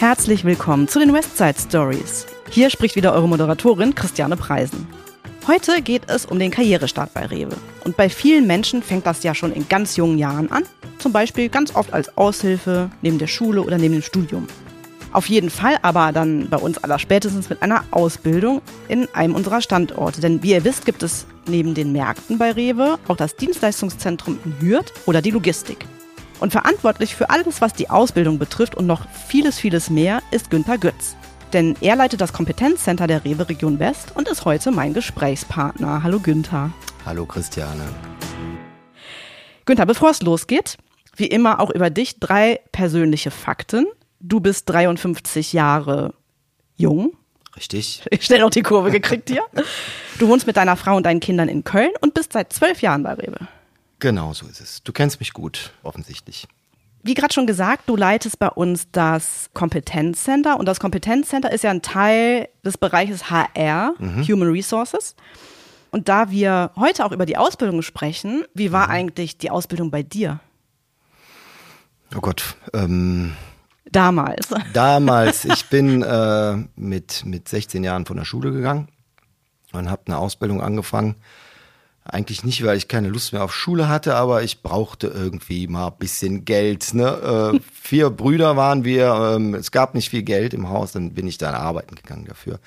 Herzlich 0.00 0.46
willkommen 0.46 0.88
zu 0.88 0.98
den 0.98 1.12
Westside 1.12 1.56
Stories. 1.58 2.24
Hier 2.48 2.70
spricht 2.70 2.96
wieder 2.96 3.12
eure 3.12 3.28
Moderatorin 3.28 3.94
Christiane 3.94 4.34
Preisen. 4.34 4.86
Heute 5.46 5.82
geht 5.82 6.08
es 6.08 6.24
um 6.24 6.38
den 6.38 6.50
Karrierestart 6.50 7.12
bei 7.12 7.26
Rewe. 7.26 7.54
Und 7.84 7.98
bei 7.98 8.08
vielen 8.08 8.46
Menschen 8.46 8.82
fängt 8.82 9.04
das 9.04 9.22
ja 9.24 9.34
schon 9.34 9.52
in 9.52 9.68
ganz 9.68 9.96
jungen 9.96 10.16
Jahren 10.16 10.50
an. 10.50 10.62
Zum 10.96 11.12
Beispiel 11.12 11.50
ganz 11.50 11.76
oft 11.76 11.92
als 11.92 12.16
Aushilfe, 12.16 12.88
neben 13.02 13.18
der 13.18 13.26
Schule 13.26 13.60
oder 13.60 13.76
neben 13.76 13.92
dem 13.92 14.02
Studium. 14.02 14.46
Auf 15.12 15.26
jeden 15.26 15.50
Fall 15.50 15.76
aber 15.82 16.12
dann 16.12 16.48
bei 16.48 16.56
uns 16.56 16.78
aller 16.78 16.98
spätestens 16.98 17.50
mit 17.50 17.60
einer 17.60 17.84
Ausbildung 17.90 18.62
in 18.88 19.06
einem 19.12 19.34
unserer 19.34 19.60
Standorte. 19.60 20.22
Denn 20.22 20.42
wie 20.42 20.52
ihr 20.52 20.64
wisst, 20.64 20.86
gibt 20.86 21.02
es 21.02 21.26
neben 21.46 21.74
den 21.74 21.92
Märkten 21.92 22.38
bei 22.38 22.52
Rewe 22.52 22.98
auch 23.06 23.16
das 23.16 23.36
Dienstleistungszentrum 23.36 24.38
in 24.46 24.66
Hürth 24.66 24.94
oder 25.04 25.20
die 25.20 25.30
Logistik. 25.30 25.84
Und 26.40 26.52
verantwortlich 26.52 27.14
für 27.14 27.28
alles, 27.28 27.60
was 27.60 27.74
die 27.74 27.90
Ausbildung 27.90 28.38
betrifft 28.38 28.74
und 28.74 28.86
noch 28.86 29.06
vieles, 29.28 29.58
vieles 29.58 29.90
mehr, 29.90 30.22
ist 30.30 30.50
Günther 30.50 30.78
Götz. 30.78 31.14
Denn 31.52 31.76
er 31.82 31.96
leitet 31.96 32.22
das 32.22 32.32
Kompetenzcenter 32.32 33.06
der 33.06 33.24
Rewe 33.26 33.48
Region 33.48 33.78
West 33.78 34.12
und 34.14 34.26
ist 34.26 34.46
heute 34.46 34.70
mein 34.70 34.94
Gesprächspartner. 34.94 36.02
Hallo 36.02 36.18
Günther. 36.18 36.72
Hallo 37.04 37.26
Christiane. 37.26 37.82
Günther, 39.66 39.84
bevor 39.84 40.10
es 40.10 40.22
losgeht, 40.22 40.78
wie 41.14 41.26
immer 41.26 41.60
auch 41.60 41.70
über 41.70 41.90
dich 41.90 42.20
drei 42.20 42.60
persönliche 42.72 43.30
Fakten. 43.30 43.86
Du 44.20 44.40
bist 44.40 44.70
53 44.70 45.52
Jahre 45.52 46.14
jung. 46.76 47.12
Richtig. 47.54 48.02
Ich 48.10 48.24
schnell 48.24 48.40
noch 48.40 48.50
die 48.50 48.62
Kurve 48.62 48.90
gekriegt 48.90 49.28
hier. 49.28 49.42
Du 50.18 50.28
wohnst 50.28 50.46
mit 50.46 50.58
deiner 50.58 50.76
Frau 50.76 50.96
und 50.96 51.06
deinen 51.06 51.20
Kindern 51.20 51.48
in 51.48 51.64
Köln 51.64 51.92
und 52.02 52.12
bist 52.12 52.34
seit 52.34 52.52
zwölf 52.52 52.82
Jahren 52.82 53.04
bei 53.04 53.14
Rewe. 53.14 53.48
Genau 54.00 54.32
so 54.32 54.46
ist 54.46 54.60
es. 54.60 54.82
Du 54.82 54.92
kennst 54.92 55.20
mich 55.20 55.32
gut, 55.32 55.72
offensichtlich. 55.82 56.48
Wie 57.02 57.14
gerade 57.14 57.32
schon 57.32 57.46
gesagt, 57.46 57.88
du 57.88 57.96
leitest 57.96 58.38
bei 58.38 58.48
uns 58.48 58.90
das 58.90 59.50
Kompetenzcenter 59.54 60.58
und 60.58 60.66
das 60.66 60.80
Kompetenzcenter 60.80 61.50
ist 61.50 61.64
ja 61.64 61.70
ein 61.70 61.82
Teil 61.82 62.48
des 62.64 62.76
Bereiches 62.76 63.30
HR, 63.30 63.94
mhm. 63.98 64.26
Human 64.26 64.50
Resources. 64.50 65.14
Und 65.90 66.08
da 66.08 66.30
wir 66.30 66.72
heute 66.76 67.04
auch 67.04 67.12
über 67.12 67.26
die 67.26 67.36
Ausbildung 67.36 67.82
sprechen, 67.82 68.44
wie 68.54 68.72
war 68.72 68.88
mhm. 68.88 68.92
eigentlich 68.92 69.38
die 69.38 69.50
Ausbildung 69.50 69.90
bei 69.90 70.02
dir? 70.02 70.40
Oh 72.14 72.20
Gott, 72.20 72.56
ähm, 72.74 73.34
Damals. 73.90 74.48
Damals. 74.72 75.44
Ich 75.52 75.68
bin 75.68 76.02
äh, 76.02 76.56
mit, 76.76 77.24
mit 77.24 77.48
16 77.48 77.82
Jahren 77.82 78.06
von 78.06 78.16
der 78.16 78.24
Schule 78.24 78.52
gegangen 78.52 78.88
und 79.72 79.90
habe 79.90 80.02
eine 80.06 80.18
Ausbildung 80.18 80.62
angefangen. 80.62 81.16
Eigentlich 82.12 82.42
nicht, 82.42 82.64
weil 82.64 82.76
ich 82.76 82.88
keine 82.88 83.08
Lust 83.08 83.32
mehr 83.32 83.44
auf 83.44 83.54
Schule 83.54 83.88
hatte, 83.88 84.16
aber 84.16 84.42
ich 84.42 84.62
brauchte 84.62 85.06
irgendwie 85.06 85.68
mal 85.68 85.88
ein 85.88 85.98
bisschen 85.98 86.44
Geld. 86.44 86.92
Ne? 86.92 87.52
Äh, 87.54 87.60
vier 87.72 88.10
Brüder 88.10 88.56
waren 88.56 88.84
wir, 88.84 89.34
ähm, 89.36 89.54
es 89.54 89.70
gab 89.70 89.94
nicht 89.94 90.10
viel 90.10 90.24
Geld 90.24 90.52
im 90.52 90.68
Haus, 90.68 90.90
dann 90.92 91.14
bin 91.14 91.28
ich 91.28 91.38
da 91.38 91.52
arbeiten 91.52 91.94
gegangen 91.94 92.24
dafür. 92.26 92.58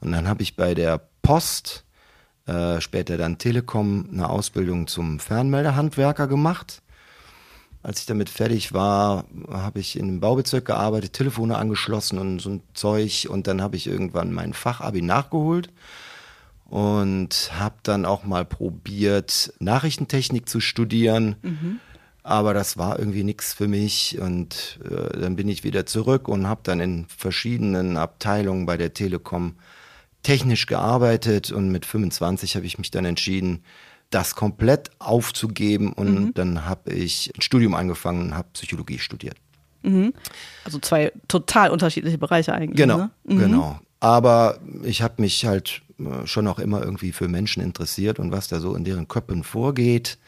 Und 0.00 0.12
dann 0.12 0.28
habe 0.28 0.42
ich 0.42 0.54
bei 0.54 0.74
der 0.74 1.00
Post, 1.22 1.84
äh, 2.46 2.80
später 2.82 3.16
dann 3.16 3.38
Telekom, 3.38 4.08
eine 4.12 4.28
Ausbildung 4.28 4.86
zum 4.86 5.18
Fernmeldehandwerker 5.18 6.26
gemacht 6.26 6.82
als 7.82 8.00
ich 8.00 8.06
damit 8.06 8.28
fertig 8.28 8.74
war, 8.74 9.24
habe 9.50 9.80
ich 9.80 9.98
in 9.98 10.08
einem 10.08 10.20
Baubezirk 10.20 10.66
gearbeitet, 10.66 11.14
Telefone 11.14 11.56
angeschlossen 11.56 12.18
und 12.18 12.38
so 12.38 12.50
ein 12.50 12.62
Zeug. 12.74 13.26
Und 13.30 13.46
dann 13.46 13.62
habe 13.62 13.76
ich 13.76 13.86
irgendwann 13.86 14.34
mein 14.34 14.52
Fachabi 14.52 15.00
nachgeholt 15.00 15.70
und 16.70 17.50
habe 17.52 17.74
dann 17.82 18.04
auch 18.04 18.22
mal 18.22 18.44
probiert, 18.44 19.52
Nachrichtentechnik 19.58 20.48
zu 20.48 20.60
studieren. 20.60 21.34
Mhm. 21.42 21.80
Aber 22.22 22.54
das 22.54 22.78
war 22.78 22.98
irgendwie 22.98 23.24
nichts 23.24 23.52
für 23.52 23.66
mich. 23.66 24.20
Und 24.20 24.78
äh, 24.88 25.18
dann 25.18 25.34
bin 25.34 25.48
ich 25.48 25.64
wieder 25.64 25.84
zurück 25.84 26.28
und 26.28 26.46
habe 26.46 26.60
dann 26.62 26.78
in 26.78 27.06
verschiedenen 27.08 27.96
Abteilungen 27.96 28.66
bei 28.66 28.76
der 28.76 28.94
Telekom 28.94 29.56
technisch 30.22 30.66
gearbeitet. 30.66 31.50
Und 31.50 31.72
mit 31.72 31.86
25 31.86 32.54
habe 32.54 32.66
ich 32.66 32.78
mich 32.78 32.92
dann 32.92 33.04
entschieden, 33.04 33.64
das 34.10 34.36
komplett 34.36 34.90
aufzugeben 34.98 35.92
und 35.92 36.14
mhm. 36.14 36.34
dann 36.34 36.64
habe 36.66 36.92
ich 36.92 37.32
ein 37.36 37.40
Studium 37.42 37.74
angefangen 37.74 38.22
und 38.22 38.36
habe 38.36 38.48
Psychologie 38.52 38.98
studiert. 38.98 39.36
Mhm. 39.82 40.12
Also 40.64 40.78
zwei 40.80 41.12
total 41.28 41.70
unterschiedliche 41.70 42.18
Bereiche 42.18 42.52
eigentlich. 42.52 42.76
Genau, 42.76 42.96
ne? 42.96 43.10
mhm. 43.24 43.38
genau. 43.38 43.80
Aber 44.00 44.58
ich 44.82 45.02
habe 45.02 45.22
mich 45.22 45.44
halt 45.44 45.82
schon 46.24 46.46
auch 46.46 46.58
immer 46.58 46.82
irgendwie 46.82 47.12
für 47.12 47.28
Menschen 47.28 47.62
interessiert 47.62 48.18
und 48.18 48.32
was 48.32 48.48
da 48.48 48.60
so 48.60 48.74
in 48.74 48.84
deren 48.84 49.08
Köpfen 49.08 49.44
vorgeht. 49.44 50.18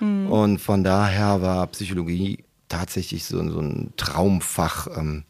Mhm. 0.00 0.30
Und 0.30 0.58
von 0.58 0.84
daher 0.84 1.42
war 1.42 1.66
Psychologie 1.68 2.44
tatsächlich 2.68 3.24
so, 3.24 3.36
so 3.50 3.60
ein 3.60 3.92
Traumfach, 3.96 4.86
ähm, 4.96 5.24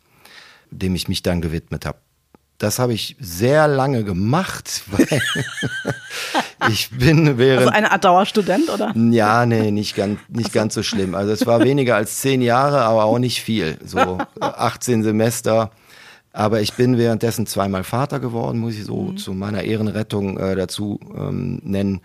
dem 0.71 0.95
ich 0.95 1.09
mich 1.09 1.23
dann 1.23 1.41
gewidmet 1.41 1.87
habe. 1.87 1.99
Das 2.59 2.79
habe 2.79 2.93
ich 2.93 3.17
sehr 3.19 3.67
lange 3.69 4.05
gemacht, 4.05 4.83
weil 4.91 5.07
ich 6.69 6.91
bin 6.91 7.39
während. 7.39 7.61
Also 7.61 7.71
eine 7.71 7.91
Art 7.91 8.05
Dauerstudent, 8.05 8.69
oder? 8.69 8.95
Ja, 8.95 9.47
nee, 9.47 9.71
nicht 9.71 9.97
ganz, 9.97 10.21
nicht 10.29 10.53
ganz 10.53 10.75
so 10.75 10.83
schlimm. 10.83 11.15
Also 11.15 11.33
es 11.33 11.47
war 11.47 11.65
weniger 11.65 11.97
als 11.97 12.19
zehn 12.19 12.43
Jahre, 12.43 12.83
aber 12.83 13.05
auch 13.05 13.19
nicht 13.19 13.41
viel. 13.43 13.79
So 13.85 14.19
18 14.41 15.03
Semester. 15.03 15.71
Aber 16.33 16.61
ich 16.61 16.75
bin 16.75 16.97
währenddessen 16.97 17.47
zweimal 17.47 17.85
Vater 17.85 18.21
geworden, 18.21 18.59
muss 18.59 18.75
ich 18.75 18.85
so 18.85 19.03
mhm. 19.03 19.17
zu 19.17 19.35
meiner 19.35 19.63
Ehrenrettung 19.63 20.39
äh, 20.39 20.55
dazu 20.55 21.01
ähm, 21.17 21.61
nennen. 21.65 22.01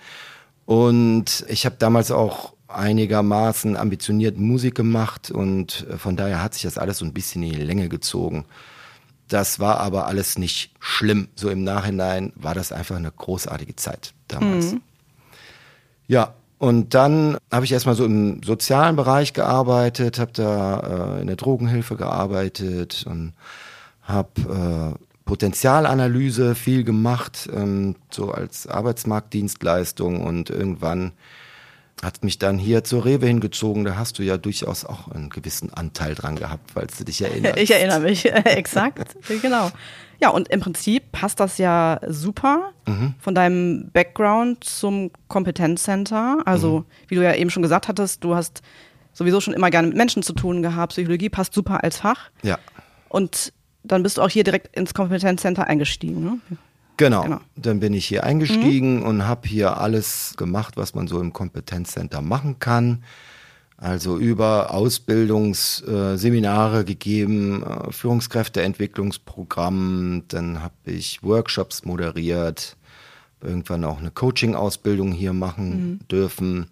Und 0.66 1.46
ich 1.48 1.66
habe 1.66 1.76
damals 1.78 2.12
auch 2.12 2.54
einigermaßen 2.68 3.78
ambitioniert 3.78 4.38
Musik 4.38 4.76
gemacht 4.76 5.30
und 5.30 5.86
äh, 5.90 5.98
von 5.98 6.16
daher 6.16 6.42
hat 6.42 6.54
sich 6.54 6.64
das 6.64 6.78
alles 6.78 6.98
so 6.98 7.06
ein 7.06 7.14
bisschen 7.14 7.44
in 7.44 7.52
die 7.52 7.64
Länge 7.64 7.88
gezogen. 7.88 8.46
Das 9.28 9.60
war 9.60 9.80
aber 9.80 10.08
alles 10.08 10.38
nicht 10.38 10.72
schlimm. 10.80 11.30
So 11.36 11.50
im 11.50 11.64
Nachhinein 11.64 12.34
war 12.36 12.54
das 12.54 12.72
einfach 12.72 12.96
eine 12.96 13.12
großartige 13.12 13.76
Zeit 13.76 14.14
damals. 14.28 14.74
Mhm. 14.74 14.82
Ja, 16.08 16.34
und 16.58 16.94
dann 16.94 17.38
habe 17.52 17.66
ich 17.66 17.72
erstmal 17.72 17.96
so 17.96 18.06
im 18.06 18.42
sozialen 18.44 18.96
Bereich 18.96 19.34
gearbeitet, 19.34 20.20
habe 20.20 20.32
da 20.34 21.18
äh, 21.18 21.22
in 21.22 21.28
der 21.28 21.36
Drogenhilfe 21.36 21.96
gearbeitet 21.96 23.06
und 23.08 23.34
habe 24.06 24.96
äh, 24.98 25.06
Potenzialanalyse 25.26 26.56
viel 26.56 26.84
gemacht, 26.84 27.50
ähm, 27.54 27.96
so 28.10 28.32
als 28.32 28.68
Arbeitsmarktdienstleistung 28.68 30.22
und 30.22 30.50
irgendwann 30.50 31.14
hat 32.04 32.24
mich 32.24 32.38
dann 32.38 32.58
hier 32.58 32.84
zur 32.84 33.06
Rewe 33.06 33.26
hingezogen. 33.26 33.86
Da 33.86 33.96
hast 33.96 34.20
du 34.20 34.24
ja 34.24 34.38
durchaus 34.38 34.86
auch 34.86 35.08
einen 35.08 35.30
gewissen 35.30 35.74
Anteil 35.74 36.14
dran 36.14 36.36
gehabt, 36.36 36.72
falls 36.72 36.98
du 36.98 37.06
dich 37.06 37.22
erinnerst. 37.22 37.58
Ich 37.58 37.72
erinnere 37.72 38.02
mich, 38.02 38.26
exakt, 38.46 39.16
genau. 39.42 39.72
Ja, 40.22 40.30
und 40.30 40.48
im 40.50 40.60
Prinzip 40.60 41.12
passt 41.12 41.40
das 41.40 41.58
ja 41.58 42.00
super 42.08 42.72
mhm. 42.88 43.16
von 43.20 43.36
deinem 43.36 43.90
Background 43.92 44.64
zum 44.64 45.12
Kompetenzcenter. 45.28 46.40
Also, 46.46 46.80
mhm. 46.80 46.86
wie 47.08 47.16
du 47.16 47.24
ja 47.24 47.34
eben 47.34 47.50
schon 47.50 47.64
gesagt 47.64 47.88
hattest, 47.88 48.24
du 48.24 48.36
hast 48.36 48.62
sowieso 49.12 49.42
schon 49.42 49.54
immer 49.54 49.72
gerne 49.72 49.88
mit 49.88 49.98
Menschen 49.98 50.24
zu 50.24 50.34
tun 50.34 50.62
gehabt. 50.62 50.94
Psychologie 50.94 51.30
passt 51.30 51.54
super 51.54 51.84
als 51.84 51.98
Fach. 51.98 52.30
Ja. 52.44 52.60
Und 53.10 53.54
dann 53.88 54.04
bist 54.04 54.18
du 54.18 54.22
auch 54.22 54.30
hier 54.30 54.44
direkt 54.44 54.76
ins 54.76 54.94
Kompetenzcenter 54.94 55.68
eingestiegen. 55.68 56.24
Ne? 56.24 56.40
Genau. 56.98 57.24
genau. 57.24 57.40
Dann 57.56 57.80
bin 57.80 57.94
ich 57.94 58.06
hier 58.06 58.24
eingestiegen 58.24 59.00
mhm. 59.00 59.06
und 59.06 59.28
habe 59.28 59.48
hier 59.48 59.78
alles 59.78 60.36
gemacht, 60.38 60.78
was 60.78 60.94
man 60.96 61.08
so 61.08 61.20
im 61.20 61.34
Kompetenzcenter 61.34 62.22
machen 62.22 62.60
kann. 62.60 63.04
Also 63.78 64.18
über 64.18 64.74
Ausbildungsseminare 64.74 66.80
äh, 66.80 66.84
gegeben, 66.86 67.62
äh, 67.64 67.92
Führungskräfteentwicklungsprogramm, 67.92 70.24
dann 70.30 70.62
habe 70.62 70.76
ich 70.86 71.22
Workshops 71.24 71.84
moderiert, 71.84 72.78
irgendwann 73.42 73.84
auch 73.84 74.00
eine 74.00 74.12
Coaching-Ausbildung 74.12 75.12
hier 75.12 75.34
machen 75.34 75.70
mhm. 75.70 76.00
dürfen. 76.08 76.68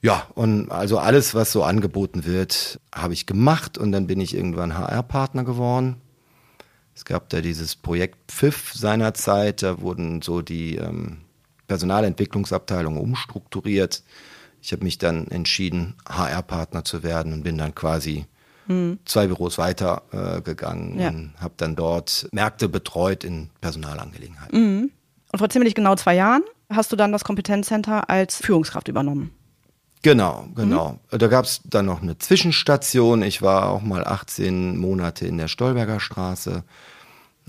Ja, 0.00 0.26
und 0.34 0.70
also 0.70 0.98
alles, 0.98 1.34
was 1.34 1.52
so 1.52 1.62
angeboten 1.62 2.24
wird, 2.24 2.80
habe 2.94 3.12
ich 3.12 3.26
gemacht 3.26 3.76
und 3.76 3.92
dann 3.92 4.06
bin 4.06 4.18
ich 4.20 4.34
irgendwann 4.34 4.78
HR-Partner 4.78 5.44
geworden 5.44 5.96
es 6.98 7.04
gab 7.04 7.28
da 7.28 7.40
dieses 7.40 7.76
Projekt 7.76 8.16
Pfiff 8.26 8.72
seinerzeit, 8.74 9.62
da 9.62 9.80
wurden 9.80 10.20
so 10.20 10.42
die 10.42 10.74
ähm, 10.74 11.18
Personalentwicklungsabteilungen 11.68 13.00
umstrukturiert. 13.00 14.02
Ich 14.60 14.72
habe 14.72 14.82
mich 14.82 14.98
dann 14.98 15.28
entschieden, 15.28 15.94
HR-Partner 16.08 16.82
zu 16.82 17.04
werden 17.04 17.32
und 17.32 17.44
bin 17.44 17.56
dann 17.56 17.72
quasi 17.72 18.26
mhm. 18.66 18.98
zwei 19.04 19.28
Büros 19.28 19.58
weiter 19.58 20.02
äh, 20.10 20.40
gegangen 20.40 20.98
ja. 20.98 21.10
und 21.10 21.34
habe 21.38 21.54
dann 21.56 21.76
dort 21.76 22.28
Märkte 22.32 22.68
betreut 22.68 23.22
in 23.22 23.50
Personalangelegenheiten. 23.60 24.60
Mhm. 24.60 24.90
Und 25.30 25.38
vor 25.38 25.50
ziemlich 25.50 25.76
genau 25.76 25.94
zwei 25.94 26.16
Jahren 26.16 26.42
hast 26.68 26.90
du 26.90 26.96
dann 26.96 27.12
das 27.12 27.22
Kompetenzcenter 27.22 28.10
als 28.10 28.38
Führungskraft 28.38 28.88
übernommen. 28.88 29.30
Genau, 30.02 30.46
genau. 30.54 30.98
Mhm. 31.10 31.18
Da 31.18 31.26
gab 31.26 31.44
es 31.44 31.60
dann 31.64 31.86
noch 31.86 32.02
eine 32.02 32.18
Zwischenstation. 32.18 33.22
Ich 33.22 33.42
war 33.42 33.68
auch 33.68 33.82
mal 33.82 34.04
18 34.04 34.76
Monate 34.76 35.26
in 35.26 35.38
der 35.38 35.48
Stolberger 35.48 36.00
Straße 36.00 36.62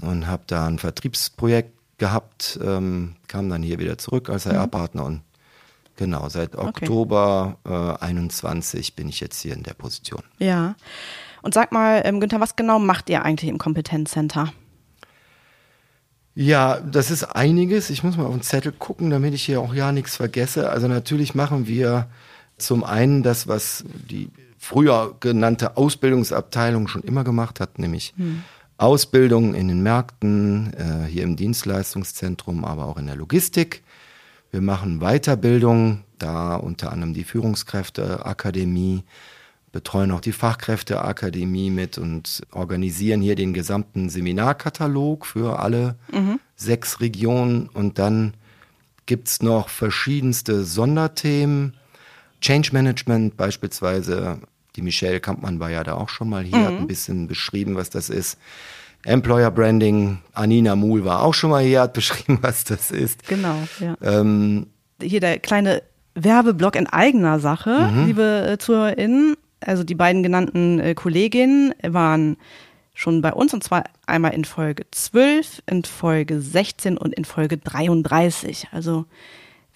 und 0.02 0.28
habe 0.28 0.44
da 0.48 0.68
ein 0.68 0.80
Vertriebsprojekt 0.80 1.74
gehabt, 1.98 2.60
ähm, 2.64 3.16
kam 3.28 3.50
dann 3.50 3.62
hier 3.62 3.78
wieder 3.78 3.98
zurück 3.98 4.30
als 4.30 4.46
HR-Partner 4.46 5.02
mhm. 5.02 5.08
und 5.08 5.22
genau, 5.96 6.30
seit 6.30 6.56
Oktober 6.56 7.58
okay. 7.64 8.04
äh, 8.04 8.06
21 8.06 8.96
bin 8.96 9.10
ich 9.10 9.20
jetzt 9.20 9.42
hier 9.42 9.54
in 9.54 9.64
der 9.64 9.74
Position. 9.74 10.24
Ja. 10.40 10.76
Und 11.42 11.54
sag 11.54 11.72
mal, 11.72 12.02
ähm, 12.06 12.20
Günther, 12.20 12.40
was 12.40 12.56
genau 12.56 12.80
macht 12.80 13.10
ihr 13.10 13.24
eigentlich 13.24 13.50
im 13.50 13.58
Kompetenzcenter? 13.58 14.52
Ja, 16.36 16.80
das 16.80 17.12
ist 17.12 17.24
einiges. 17.24 17.90
Ich 17.90 18.04
muss 18.04 18.16
mal 18.16 18.26
auf 18.26 18.34
den 18.34 18.42
Zettel 18.42 18.72
gucken, 18.72 19.10
damit 19.10 19.34
ich 19.34 19.44
hier 19.44 19.60
auch 19.60 19.74
ja 19.74 19.92
nichts 19.92 20.16
vergesse. 20.16 20.70
Also 20.70 20.88
natürlich 20.88 21.36
machen 21.36 21.68
wir 21.68 22.08
zum 22.62 22.84
einen 22.84 23.24
das, 23.24 23.48
was 23.48 23.84
die 24.10 24.30
früher 24.58 25.16
genannte 25.20 25.78
Ausbildungsabteilung 25.78 26.88
schon 26.88 27.04
immer 27.04 27.24
gemacht 27.24 27.60
hat, 27.60 27.80
nämlich 27.80 28.14
hm. 28.18 28.44
Ausbildung 28.78 29.56
in 29.56 29.68
den 29.68 29.82
Märkten, 29.84 30.74
äh, 30.74 31.06
hier 31.06 31.24
im 31.24 31.36
Dienstleistungszentrum, 31.36 32.64
aber 32.64 32.86
auch 32.86 32.98
in 32.98 33.08
der 33.08 33.16
Logistik. 33.16 33.84
Wir 34.52 34.62
machen 34.62 35.00
Weiterbildung, 35.00 36.04
da 36.18 36.56
unter 36.56 36.92
anderem 36.92 37.14
die 37.14 37.24
Führungskräfteakademie, 37.24 39.04
betreuen 39.72 40.12
auch 40.12 40.22
die 40.22 40.32
Fachkräfteakademie 40.32 41.70
mit 41.70 41.98
und 41.98 42.42
organisieren 42.52 43.22
hier 43.22 43.36
den 43.36 43.54
gesamten 43.54 44.10
Seminarkatalog 44.10 45.26
für 45.26 45.60
alle 45.60 45.96
mhm. 46.12 46.40
sechs 46.56 47.00
Regionen. 47.02 47.70
Und 47.70 48.00
dann 48.00 48.34
gibt's 49.06 49.42
noch 49.42 49.70
verschiedenste 49.70 50.64
Sonderthemen. 50.64 51.76
Change 52.42 52.70
Management 52.72 53.38
beispielsweise. 53.38 54.40
Die 54.76 54.82
Michelle 54.82 55.20
Kampmann 55.20 55.60
war 55.60 55.70
ja 55.70 55.84
da 55.84 55.96
auch 55.96 56.10
schon 56.10 56.30
mal 56.30 56.44
hier, 56.44 56.58
mhm. 56.58 56.66
hat 56.66 56.74
ein 56.74 56.88
bisschen 56.88 57.28
beschrieben, 57.28 57.76
was 57.76 57.90
das 57.90 58.10
ist. 58.10 58.38
Employer 59.06 59.50
Branding, 59.50 60.20
Anina 60.34 60.76
Muhl 60.76 61.06
war 61.06 61.24
auch 61.24 61.34
schon 61.34 61.50
mal 61.50 61.64
hier, 61.64 61.82
hat 61.82 61.94
beschrieben, 61.94 62.40
was 62.42 62.64
das 62.64 62.92
ist. 62.92 63.28
Genau, 63.28 63.56
ja. 63.80 63.96
Ähm, 64.02 64.68
hier 65.02 65.20
der 65.20 65.40
kleine 65.40 65.82
Werbeblock 66.16 66.76
in 66.76 66.88
eigener 66.88 67.40
Sache, 67.40 67.90
mhm. 67.92 68.06
liebe 68.06 68.48
äh, 68.48 68.58
ZuhörerInnen. 68.58 69.36
Also 69.62 69.84
die 69.84 69.96
beiden 69.96 70.24
genannten 70.24 70.80
äh, 70.80 70.94
Kolleginnen 70.94 71.74
waren 71.86 72.38
schon 72.94 73.22
bei 73.22 73.34
uns 73.34 73.54
und 73.54 73.64
zwar 73.64 73.86
einmal 74.06 74.34
in 74.34 74.46
Folge 74.46 74.86
12, 74.92 75.64
in 75.68 75.84
Folge 75.84 76.42
16 76.42 76.98
und 76.98 77.14
in 77.14 77.26
Folge 77.26 77.58
33. 77.58 78.68
Also 78.72 79.06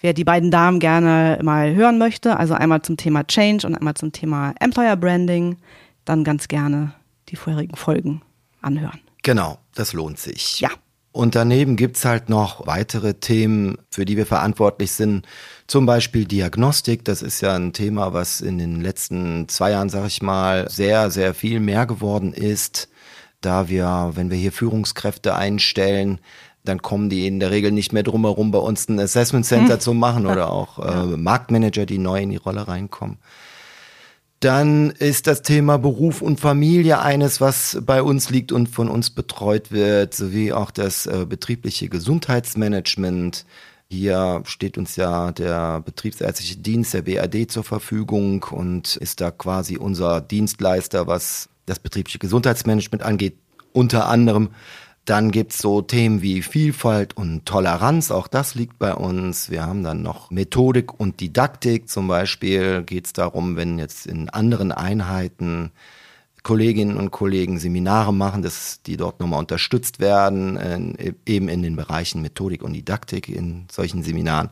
wer 0.04 0.12
die 0.12 0.22
beiden 0.22 0.50
Damen 0.50 0.80
gerne 0.80 1.38
mal 1.42 1.74
hören 1.74 1.96
möchte, 1.96 2.38
also 2.38 2.52
einmal 2.52 2.82
zum 2.82 2.98
Thema 2.98 3.26
Change 3.26 3.66
und 3.66 3.74
einmal 3.74 3.94
zum 3.94 4.12
Thema 4.12 4.52
Employer 4.60 4.96
Branding, 4.96 5.56
dann 6.04 6.24
ganz 6.24 6.46
gerne 6.46 6.92
die 7.30 7.36
vorherigen 7.36 7.74
Folgen 7.74 8.20
anhören. 8.60 9.00
Genau, 9.22 9.56
das 9.74 9.94
lohnt 9.94 10.18
sich. 10.18 10.60
Ja. 10.60 10.68
Und 11.12 11.34
daneben 11.34 11.76
gibt's 11.76 12.04
halt 12.04 12.28
noch 12.28 12.66
weitere 12.66 13.14
Themen, 13.14 13.78
für 13.90 14.04
die 14.04 14.18
wir 14.18 14.26
verantwortlich 14.26 14.92
sind. 14.92 15.26
Zum 15.68 15.86
Beispiel 15.86 16.26
Diagnostik. 16.26 17.06
Das 17.06 17.22
ist 17.22 17.40
ja 17.40 17.54
ein 17.54 17.72
Thema, 17.72 18.12
was 18.12 18.42
in 18.42 18.58
den 18.58 18.82
letzten 18.82 19.48
zwei 19.48 19.70
Jahren, 19.70 19.88
sag 19.88 20.06
ich 20.06 20.20
mal, 20.20 20.68
sehr, 20.68 21.10
sehr 21.10 21.32
viel 21.32 21.60
mehr 21.60 21.86
geworden 21.86 22.34
ist. 22.34 22.90
Da 23.40 23.70
wir, 23.70 24.10
wenn 24.14 24.30
wir 24.30 24.36
hier 24.36 24.52
Führungskräfte 24.52 25.34
einstellen, 25.34 26.18
dann 26.64 26.80
kommen 26.80 27.10
die 27.10 27.26
in 27.26 27.40
der 27.40 27.50
Regel 27.50 27.72
nicht 27.72 27.92
mehr 27.92 28.02
drum 28.02 28.24
herum, 28.24 28.50
bei 28.50 28.58
uns 28.58 28.88
ein 28.88 28.98
Assessment 28.98 29.44
Center 29.44 29.74
hm. 29.74 29.80
zu 29.80 29.94
machen 29.94 30.26
oder 30.26 30.50
auch 30.50 30.78
äh, 30.78 31.16
Marktmanager, 31.16 31.84
die 31.86 31.98
neu 31.98 32.22
in 32.22 32.30
die 32.30 32.36
Rolle 32.36 32.66
reinkommen. 32.66 33.18
Dann 34.40 34.90
ist 34.90 35.26
das 35.26 35.42
Thema 35.42 35.78
Beruf 35.78 36.20
und 36.20 36.40
Familie 36.40 37.00
eines, 37.00 37.40
was 37.40 37.78
bei 37.82 38.02
uns 38.02 38.28
liegt 38.28 38.52
und 38.52 38.68
von 38.68 38.88
uns 38.88 39.10
betreut 39.10 39.72
wird, 39.72 40.14
sowie 40.14 40.52
auch 40.52 40.70
das 40.70 41.06
äh, 41.06 41.24
betriebliche 41.26 41.88
Gesundheitsmanagement. 41.88 43.46
Hier 43.88 44.42
steht 44.44 44.76
uns 44.76 44.96
ja 44.96 45.32
der 45.32 45.80
betriebsärztliche 45.80 46.56
Dienst 46.56 46.94
der 46.94 47.02
BAD 47.02 47.50
zur 47.50 47.64
Verfügung 47.64 48.44
und 48.50 48.96
ist 48.96 49.20
da 49.20 49.30
quasi 49.30 49.76
unser 49.76 50.20
Dienstleister, 50.20 51.06
was 51.06 51.48
das 51.66 51.78
betriebliche 51.78 52.18
Gesundheitsmanagement 52.18 53.02
angeht. 53.02 53.36
Unter 53.72 54.08
anderem 54.08 54.50
dann 55.04 55.30
gibt's 55.30 55.58
so 55.58 55.82
Themen 55.82 56.22
wie 56.22 56.40
Vielfalt 56.40 57.16
und 57.16 57.44
Toleranz, 57.44 58.10
auch 58.10 58.26
das 58.26 58.54
liegt 58.54 58.78
bei 58.78 58.94
uns. 58.94 59.50
Wir 59.50 59.66
haben 59.66 59.82
dann 59.82 60.02
noch 60.02 60.30
Methodik 60.30 60.98
und 60.98 61.20
Didaktik. 61.20 61.88
Zum 61.88 62.08
Beispiel 62.08 62.82
geht's 62.82 63.12
darum, 63.12 63.56
wenn 63.56 63.78
jetzt 63.78 64.06
in 64.06 64.30
anderen 64.30 64.72
Einheiten 64.72 65.72
Kolleginnen 66.42 66.96
und 66.96 67.10
Kollegen 67.10 67.58
Seminare 67.58 68.12
machen, 68.12 68.42
dass 68.42 68.82
die 68.82 68.96
dort 68.96 69.20
nochmal 69.20 69.40
unterstützt 69.40 69.98
werden, 70.00 70.94
eben 71.26 71.48
in 71.48 71.62
den 71.62 71.76
Bereichen 71.76 72.22
Methodik 72.22 72.62
und 72.62 72.74
Didaktik 72.74 73.28
in 73.28 73.66
solchen 73.70 74.02
Seminaren. 74.02 74.50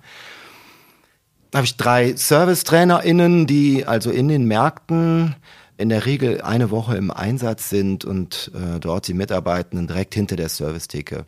Da 1.51 1.59
habe 1.59 1.67
ich 1.67 1.77
drei 1.77 2.17
Servicetrainerinnen, 2.17 3.47
die 3.47 3.85
also 3.85 4.11
in 4.11 4.29
den 4.29 4.47
Märkten 4.47 5.37
in 5.77 5.89
der 5.89 6.07
Regel 6.07 6.43
eine 6.43 6.71
Woche 6.71 6.97
im 6.97 7.11
Einsatz 7.11 7.71
sind 7.71 8.05
und 8.05 8.51
äh, 8.55 8.79
dort 8.79 9.09
die 9.09 9.15
Mitarbeitenden 9.15 9.87
direkt 9.87 10.15
hinter 10.15 10.37
der 10.37 10.49
Servicetheke 10.49 11.25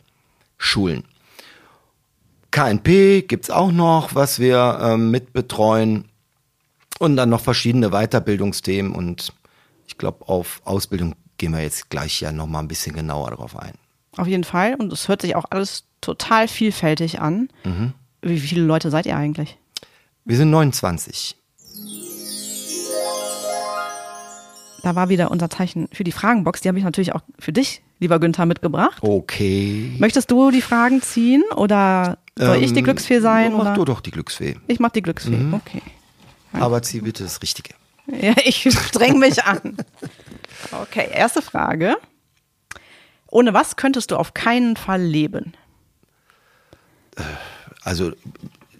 schulen. 0.57 1.03
KNP 2.51 3.23
gibt's 3.27 3.49
auch 3.49 3.71
noch, 3.71 4.15
was 4.15 4.39
wir 4.39 4.79
ähm, 4.81 5.11
mitbetreuen. 5.11 6.05
Und 6.99 7.17
dann 7.17 7.29
noch 7.29 7.41
verschiedene 7.41 7.89
Weiterbildungsthemen. 7.89 8.93
Und 8.93 9.33
ich 9.87 9.97
glaube, 9.97 10.29
auf 10.29 10.61
Ausbildung 10.63 11.15
gehen 11.37 11.51
wir 11.51 11.61
jetzt 11.61 11.89
gleich 11.89 12.21
ja 12.21 12.31
nochmal 12.31 12.63
ein 12.63 12.69
bisschen 12.69 12.95
genauer 12.95 13.31
drauf 13.31 13.59
ein. 13.59 13.73
Auf 14.15 14.27
jeden 14.27 14.45
Fall. 14.45 14.75
Und 14.75 14.93
es 14.93 15.09
hört 15.09 15.21
sich 15.21 15.35
auch 15.35 15.43
alles 15.49 15.83
total 15.99 16.47
vielfältig 16.47 17.19
an. 17.19 17.49
Mhm. 17.65 17.93
Wie 18.21 18.39
viele 18.39 18.61
Leute 18.61 18.89
seid 18.89 19.05
ihr 19.05 19.17
eigentlich? 19.17 19.57
Wir 20.23 20.37
sind 20.37 20.49
29. 20.49 21.35
da 24.85 24.95
war 24.95 25.09
wieder 25.09 25.31
unser 25.31 25.49
Zeichen 25.49 25.89
für 25.91 26.03
die 26.03 26.11
Fragenbox. 26.11 26.61
Die 26.61 26.67
habe 26.67 26.77
ich 26.77 26.83
natürlich 26.83 27.15
auch 27.15 27.21
für 27.39 27.51
dich, 27.51 27.81
lieber 27.99 28.19
Günther, 28.19 28.45
mitgebracht. 28.45 29.01
Okay. 29.01 29.95
Möchtest 29.97 30.29
du 30.29 30.51
die 30.51 30.61
Fragen 30.61 31.01
ziehen 31.01 31.43
oder 31.55 32.19
soll 32.37 32.57
ähm, 32.57 32.63
ich 32.63 32.71
die 32.71 32.79
ähm, 32.79 32.85
Glücksfee 32.85 33.19
sein? 33.19 33.53
Mach 33.53 33.61
oder? 33.61 33.73
du 33.73 33.85
doch 33.85 33.99
die 33.99 34.11
Glücksfee. 34.11 34.57
Ich 34.67 34.79
mach 34.79 34.91
die 34.91 35.01
Glücksfee, 35.01 35.37
mhm. 35.37 35.55
okay. 35.55 35.81
Aber 36.53 36.83
zieh 36.83 37.01
bitte 37.01 37.23
das 37.23 37.41
Richtige. 37.41 37.73
Ja, 38.21 38.35
ich 38.45 38.71
streng 38.71 39.17
mich 39.17 39.43
an. 39.43 39.75
Okay, 40.71 41.09
erste 41.11 41.41
Frage. 41.41 41.95
Ohne 43.27 43.55
was 43.55 43.77
könntest 43.77 44.11
du 44.11 44.17
auf 44.17 44.35
keinen 44.35 44.77
Fall 44.77 45.01
leben? 45.01 45.53
Also, 47.81 48.11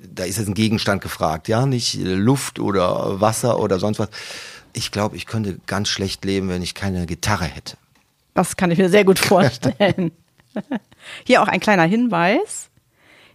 da 0.07 0.23
ist 0.23 0.37
jetzt 0.37 0.47
ein 0.47 0.53
Gegenstand 0.53 1.01
gefragt, 1.01 1.47
ja, 1.47 1.65
nicht 1.65 1.95
Luft 1.95 2.59
oder 2.59 3.19
Wasser 3.19 3.59
oder 3.59 3.79
sonst 3.79 3.97
was 3.97 4.09
ich 4.75 4.91
glaube, 4.91 5.15
ich 5.15 5.25
könnte 5.25 5.57
ganz 5.65 5.89
schlecht 5.89 6.25
leben, 6.25 6.49
wenn 6.49 6.61
ich 6.61 6.75
keine 6.75 7.05
Gitarre 7.05 7.45
hätte. 7.45 7.77
Das 8.33 8.57
kann 8.57 8.71
ich 8.71 8.77
mir 8.77 8.89
sehr 8.89 9.05
gut 9.05 9.19
vorstellen. 9.19 10.11
Hier 11.25 11.41
auch 11.41 11.47
ein 11.47 11.59
kleiner 11.59 11.83
Hinweis. 11.83 12.69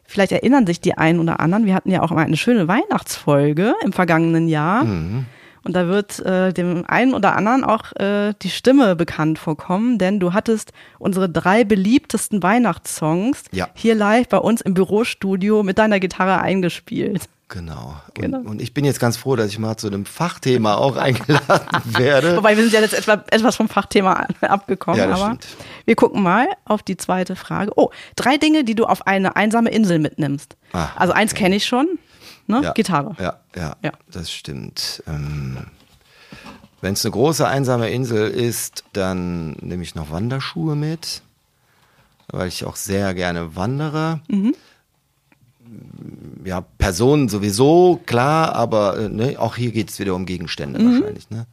Vielleicht 0.04 0.32
erinnern 0.32 0.66
sich 0.66 0.80
die 0.80 0.98
einen 0.98 1.20
oder 1.20 1.40
anderen, 1.40 1.66
wir 1.66 1.74
hatten 1.74 1.90
ja 1.90 2.02
auch 2.02 2.10
mal 2.10 2.24
eine 2.24 2.36
schöne 2.36 2.68
Weihnachtsfolge 2.68 3.74
im 3.82 3.92
vergangenen 3.92 4.48
Jahr. 4.48 4.84
Mhm. 4.84 5.26
Und 5.62 5.76
da 5.76 5.88
wird 5.88 6.18
äh, 6.20 6.52
dem 6.52 6.84
einen 6.86 7.14
oder 7.14 7.36
anderen 7.36 7.64
auch 7.64 7.92
äh, 7.96 8.34
die 8.42 8.50
Stimme 8.50 8.96
bekannt 8.96 9.38
vorkommen, 9.38 9.98
denn 9.98 10.18
du 10.18 10.32
hattest 10.32 10.72
unsere 10.98 11.28
drei 11.28 11.64
beliebtesten 11.64 12.42
Weihnachtssongs 12.42 13.44
ja. 13.52 13.68
hier 13.74 13.94
live 13.94 14.28
bei 14.28 14.38
uns 14.38 14.62
im 14.62 14.74
Bürostudio 14.74 15.62
mit 15.62 15.78
deiner 15.78 16.00
Gitarre 16.00 16.40
eingespielt. 16.40 17.28
Genau. 17.50 17.96
genau. 18.14 18.38
Und, 18.38 18.46
und, 18.46 18.62
ich 18.62 18.72
bin 18.74 18.84
jetzt 18.84 19.00
ganz 19.00 19.16
froh, 19.16 19.34
dass 19.34 19.48
ich 19.48 19.58
mal 19.58 19.76
zu 19.76 19.88
einem 19.88 20.06
Fachthema 20.06 20.76
auch 20.76 20.96
eingeladen 20.96 21.82
werde. 21.98 22.36
Wobei 22.36 22.56
wir 22.56 22.62
sind 22.62 22.72
ja 22.72 22.80
jetzt 22.80 22.94
etwa, 22.94 23.24
etwas 23.28 23.56
vom 23.56 23.68
Fachthema 23.68 24.24
abgekommen. 24.40 25.00
Ja, 25.00 25.08
das 25.08 25.20
aber 25.20 25.34
stimmt. 25.34 25.56
wir 25.84 25.96
gucken 25.96 26.22
mal 26.22 26.46
auf 26.64 26.84
die 26.84 26.96
zweite 26.96 27.34
Frage. 27.34 27.72
Oh, 27.74 27.90
drei 28.14 28.36
Dinge, 28.36 28.62
die 28.62 28.76
du 28.76 28.86
auf 28.86 29.06
eine 29.06 29.34
einsame 29.34 29.70
Insel 29.70 29.98
mitnimmst. 29.98 30.56
Ah, 30.72 30.90
also 30.94 31.12
eins 31.12 31.32
okay. 31.32 31.42
kenne 31.42 31.56
ich 31.56 31.66
schon, 31.66 31.98
ne? 32.46 32.60
Ja, 32.62 32.72
Gitarre. 32.72 33.16
Ja, 33.18 33.40
ja, 33.56 33.76
ja, 33.82 33.92
das 34.08 34.30
stimmt. 34.30 35.02
Ähm, 35.08 35.58
Wenn 36.80 36.92
es 36.92 37.04
eine 37.04 37.10
große 37.10 37.48
einsame 37.48 37.90
Insel 37.90 38.30
ist, 38.30 38.84
dann 38.92 39.56
nehme 39.60 39.82
ich 39.82 39.96
noch 39.96 40.12
Wanderschuhe 40.12 40.76
mit, 40.76 41.22
weil 42.28 42.46
ich 42.46 42.64
auch 42.64 42.76
sehr 42.76 43.12
gerne 43.12 43.56
wandere. 43.56 44.20
Mhm 44.28 44.54
ja, 46.44 46.60
Personen 46.60 47.28
sowieso, 47.28 48.00
klar, 48.06 48.54
aber 48.54 48.98
äh, 48.98 49.08
ne, 49.08 49.38
auch 49.38 49.56
hier 49.56 49.72
geht 49.72 49.90
es 49.90 49.98
wieder 49.98 50.14
um 50.14 50.26
Gegenstände 50.26 50.78
mhm. 50.78 51.00
wahrscheinlich. 51.00 51.30
Ne? 51.30 51.46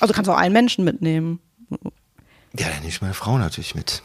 Also 0.00 0.14
kannst 0.14 0.28
du 0.28 0.32
auch 0.32 0.38
einen 0.38 0.52
Menschen 0.52 0.84
mitnehmen. 0.84 1.40
Ja, 2.58 2.68
dann 2.68 2.78
nehme 2.78 2.88
ich 2.88 3.00
meine 3.00 3.14
Frau 3.14 3.38
natürlich 3.38 3.74
mit. 3.74 4.02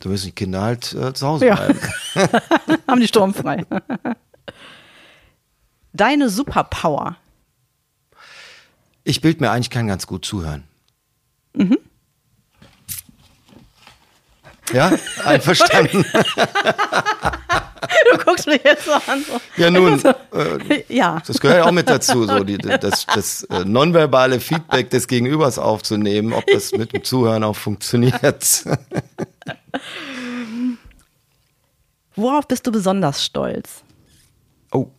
Da 0.00 0.08
müssen 0.08 0.26
die 0.26 0.32
Kinder 0.32 0.62
halt 0.62 0.92
äh, 0.94 1.12
zu 1.12 1.26
Hause 1.26 1.46
bleiben. 1.46 1.78
Haben 2.88 3.00
die 3.00 3.08
sturmfrei. 3.08 3.66
Deine 5.92 6.30
Superpower. 6.30 7.16
Ich 9.04 9.20
bild 9.20 9.40
mir 9.40 9.50
eigentlich 9.50 9.70
kann 9.70 9.86
ganz 9.86 10.06
gut 10.06 10.24
zuhören. 10.24 10.64
Mhm. 11.54 11.78
Ja, 14.72 14.92
einverstanden. 15.24 16.04
du 18.12 18.18
guckst 18.24 18.46
mich 18.46 18.62
jetzt 18.64 18.84
so 18.84 18.92
an. 18.92 19.24
So. 19.24 19.40
Ja, 19.56 19.70
nun, 19.70 20.00
äh, 20.32 20.84
ja. 20.88 21.22
das 21.26 21.40
gehört 21.40 21.58
ja 21.58 21.64
auch 21.64 21.72
mit 21.72 21.88
dazu, 21.88 22.26
so 22.26 22.44
die, 22.44 22.58
das, 22.58 23.06
das 23.06 23.44
äh, 23.44 23.64
nonverbale 23.64 24.40
Feedback 24.40 24.90
des 24.90 25.08
Gegenübers 25.08 25.58
aufzunehmen, 25.58 26.32
ob 26.32 26.46
das 26.46 26.72
mit 26.72 26.92
dem 26.92 27.04
Zuhören 27.04 27.44
auch 27.44 27.56
funktioniert. 27.56 28.64
Worauf 32.16 32.46
bist 32.48 32.66
du 32.66 32.72
besonders 32.72 33.24
stolz? 33.24 33.82
Oh, 34.72 34.90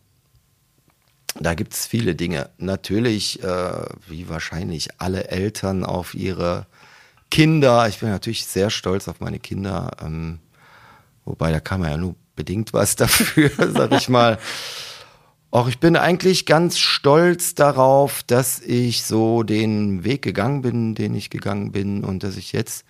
da 1.38 1.54
gibt's 1.54 1.86
viele 1.86 2.14
Dinge. 2.14 2.50
Natürlich, 2.58 3.42
äh, 3.42 3.84
wie 4.08 4.28
wahrscheinlich 4.28 4.88
alle 4.98 5.28
Eltern 5.28 5.84
auf 5.84 6.14
ihre 6.14 6.66
Kinder. 7.30 7.88
Ich 7.88 8.00
bin 8.00 8.10
natürlich 8.10 8.46
sehr 8.46 8.70
stolz 8.70 9.08
auf 9.08 9.20
meine 9.20 9.38
Kinder. 9.38 9.90
Ähm, 10.02 10.40
wobei, 11.24 11.52
da 11.52 11.60
kann 11.60 11.80
man 11.80 11.90
ja 11.90 11.96
nur 11.96 12.16
bedingt 12.36 12.72
was 12.72 12.96
dafür, 12.96 13.50
sag 13.56 13.92
ich 13.92 14.08
mal. 14.08 14.38
Auch 15.50 15.68
ich 15.68 15.78
bin 15.78 15.96
eigentlich 15.96 16.46
ganz 16.46 16.78
stolz 16.78 17.54
darauf, 17.54 18.22
dass 18.22 18.58
ich 18.60 19.04
so 19.04 19.42
den 19.42 20.02
Weg 20.02 20.22
gegangen 20.22 20.62
bin, 20.62 20.94
den 20.94 21.14
ich 21.14 21.28
gegangen 21.28 21.72
bin 21.72 22.04
und 22.04 22.22
dass 22.22 22.38
ich 22.38 22.52
jetzt 22.52 22.86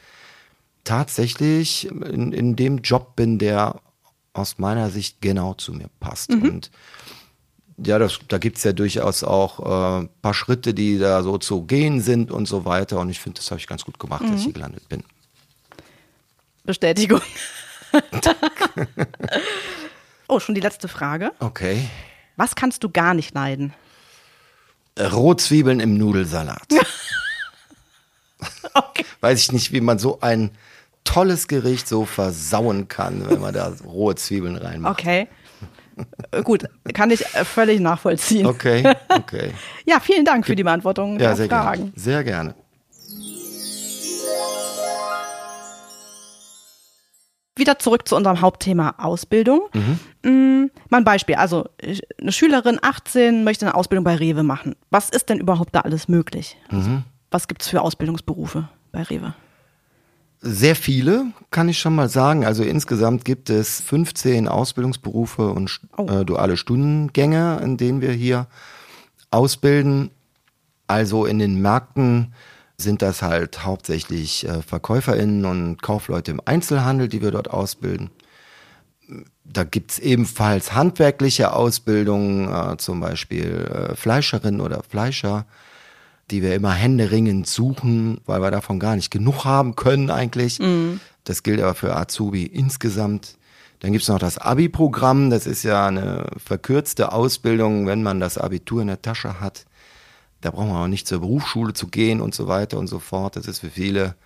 tatsächlich 0.85 1.89
in, 1.89 2.33
in 2.33 2.55
dem 2.55 2.79
Job 2.79 3.17
bin, 3.17 3.39
der 3.39 3.81
aus 4.33 4.59
meiner 4.59 4.91
Sicht 4.91 5.21
genau 5.21 5.55
zu 5.55 5.73
mir 5.73 5.89
passt. 5.99 6.31
Und 6.31 6.71
ja, 7.85 7.99
das, 7.99 8.21
da 8.29 8.39
gibt's 8.39 8.63
ja 8.65 8.73
durchaus 8.73 9.25
auch 9.25 9.59
äh, 10.03 10.09
paar 10.23 10.35
Schritte, 10.35 10.73
die 10.75 10.99
da 10.99 11.23
so 11.23 11.39
zu 11.39 11.63
gehen 11.63 12.01
sind 12.01 12.31
und 12.31 12.47
so 12.47 12.65
weiter. 12.65 13.01
Und 13.01 13.11
ich 13.11 13.21
finde, 13.21 13.39
das 13.39 13.51
habe 13.51 13.61
ich 13.61 13.67
ganz 13.67 13.85
gut 13.85 13.99
gemacht, 13.99 14.23
dass 14.23 14.37
ich 14.37 14.45
hier 14.45 14.53
gelandet 14.53 14.89
bin. 14.89 15.03
Bestätigung. 16.65 17.21
oh, 20.29 20.41
schon 20.41 20.55
die 20.55 20.61
letzte 20.61 20.89
Frage. 20.89 21.33
Okay. 21.41 21.89
Was 22.37 22.55
kannst 22.55 22.83
du 22.85 22.91
gar 22.91 23.15
nicht 23.15 23.35
leiden? 23.35 23.73
Rotzwiebeln 24.99 25.81
im 25.81 25.97
Nudelsalat. 25.99 26.67
Okay. 28.75 29.05
Weiß 29.21 29.39
ich 29.41 29.53
nicht, 29.53 29.73
wie 29.73 29.81
man 29.83 29.99
so 29.99 30.21
ein 30.21 30.51
tolles 31.05 31.47
Gericht 31.47 31.87
so 31.87 32.05
versauen 32.07 32.89
kann, 32.89 33.29
wenn 33.29 33.41
man 33.41 33.53
da 33.53 33.73
rohe 33.85 34.15
Zwiebeln 34.15 34.57
reinmacht. 34.57 34.99
Okay. 35.01 35.29
Äh, 36.31 36.43
Gut, 36.43 36.65
kann 36.95 37.11
ich 37.11 37.23
äh, 37.35 37.45
völlig 37.45 37.81
nachvollziehen. 37.81 38.47
Okay, 38.47 38.95
okay. 39.09 39.53
Ja, 39.85 40.01
vielen 40.01 40.25
Dank 40.25 40.47
für 40.47 40.57
die 40.57 40.63
Beantwortung 40.65 41.15
Ja, 41.21 41.29
der 41.29 41.37
sehr 41.37 41.49
Fragen. 41.49 41.83
gerne. 41.83 41.93
Sehr 41.97 42.25
gerne. 42.25 42.55
Wieder 47.63 47.79
zurück 47.79 48.09
zu 48.09 48.17
unserem 48.17 48.41
Hauptthema 48.41 48.97
Ausbildung. 48.99 49.61
Mhm. 50.25 50.71
Mal 50.89 50.99
ein 50.99 51.05
Beispiel. 51.05 51.37
Also 51.37 51.67
ich- 51.81 52.03
eine 52.21 52.33
Schülerin 52.33 52.81
18 52.83 53.45
möchte 53.45 53.67
eine 53.67 53.77
Ausbildung 53.77 54.03
bei 54.03 54.17
Rewe 54.17 54.43
machen. 54.43 54.75
Was 54.91 55.11
ist 55.11 55.29
denn 55.29 55.39
überhaupt 55.39 55.73
da 55.77 55.81
alles 55.83 56.09
möglich? 56.09 56.57
Also, 56.69 56.91
Mhm. 56.91 57.05
was 57.31 57.47
gibt's 57.47 57.69
für 57.69 57.81
Ausbildungsberufe 57.83 58.69
bei 58.91 59.05
Rewe? 59.05 59.35
Sehr 60.41 60.75
viele, 60.75 61.27
kann 61.53 61.69
ich 61.69 61.79
schon 61.79 61.95
mal 61.95 62.09
sagen. 62.09 62.45
Also 62.45 62.65
insgesamt 62.65 63.25
gibt 63.25 63.49
es 63.49 63.81
15 63.81 64.49
Ausbildungsberufe 64.49 65.51
und 65.51 65.81
Oh. 65.97 66.07
äh, 66.09 66.25
duale 66.25 66.57
Stundengänge, 66.57 67.61
in 67.63 67.77
denen 67.77 68.01
wir 68.01 68.11
hier 68.11 68.49
ausbilden. 69.31 70.11
Also 70.89 71.27
in 71.27 71.39
den 71.39 71.63
Märkten 71.63 72.35
sind 72.77 73.03
das 73.03 73.23
halt 73.23 73.65
hauptsächlich 73.65 74.47
äh, 74.47 74.63
VerkäuferInnen 74.63 75.45
und 75.45 75.83
Kaufleute 75.83 76.31
im 76.31 76.41
Einzelhandel, 76.45 77.09
die 77.09 77.23
wir 77.23 77.31
dort 77.31 77.51
ausbilden. 77.51 78.11
Da 79.45 79.65
gibt's 79.65 79.99
ebenfalls 79.99 80.75
handwerkliche 80.75 81.53
Ausbildungen, 81.53 82.53
äh, 82.53 82.77
zum 82.79 83.01
Beispiel 83.01 83.91
äh, 83.93 83.97
Fleischerinnen 83.97 84.61
oder 84.61 84.83
Fleischer, 84.89 85.47
die 86.31 86.43
wir 86.43 86.55
immer 86.55 86.73
händeringend 86.73 87.47
suchen, 87.47 88.21
weil 88.27 88.41
wir 88.41 88.51
davon 88.51 88.79
gar 88.81 88.97
nicht 88.97 89.11
genug 89.11 89.45
haben 89.45 89.77
können 89.77 90.11
eigentlich. 90.11 90.59
Das 91.25 91.43
gilt 91.43 91.61
aber 91.61 91.75
für 91.75 91.95
Azubi 91.95 92.45
insgesamt. 92.45 93.37
Dann 93.81 93.93
gibt's 93.93 94.09
noch 94.09 94.21
das 94.21 94.39
Abi-Programm, 94.39 95.29
das 95.29 95.45
ist 95.45 95.65
ja 95.65 95.89
eine 95.89 96.27
verkürzte 96.37 97.13
Ausbildung, 97.13 97.87
wenn 97.87 98.03
man 98.03 98.21
das 98.21 98.39
Abitur 98.39 98.81
in 98.81 98.87
der 98.87 99.03
Tasche 99.03 99.41
hat. 99.41 99.67
Da 100.43 100.51
braucht 100.51 100.69
man 100.69 100.77
auch 100.77 100.89
nicht 100.89 101.09
zur 101.09 101.21
Berufsschule 101.21 101.73
zu 101.73 101.87
gehen 101.87 102.21
und 102.21 102.35
so 102.35 102.49
weiter 102.49 102.79
und 102.79 102.89
so 102.89 102.99
fort. 102.99 103.37
Das 103.37 103.47
ist 103.47 103.61
für 103.61 103.71
viele 103.71 104.17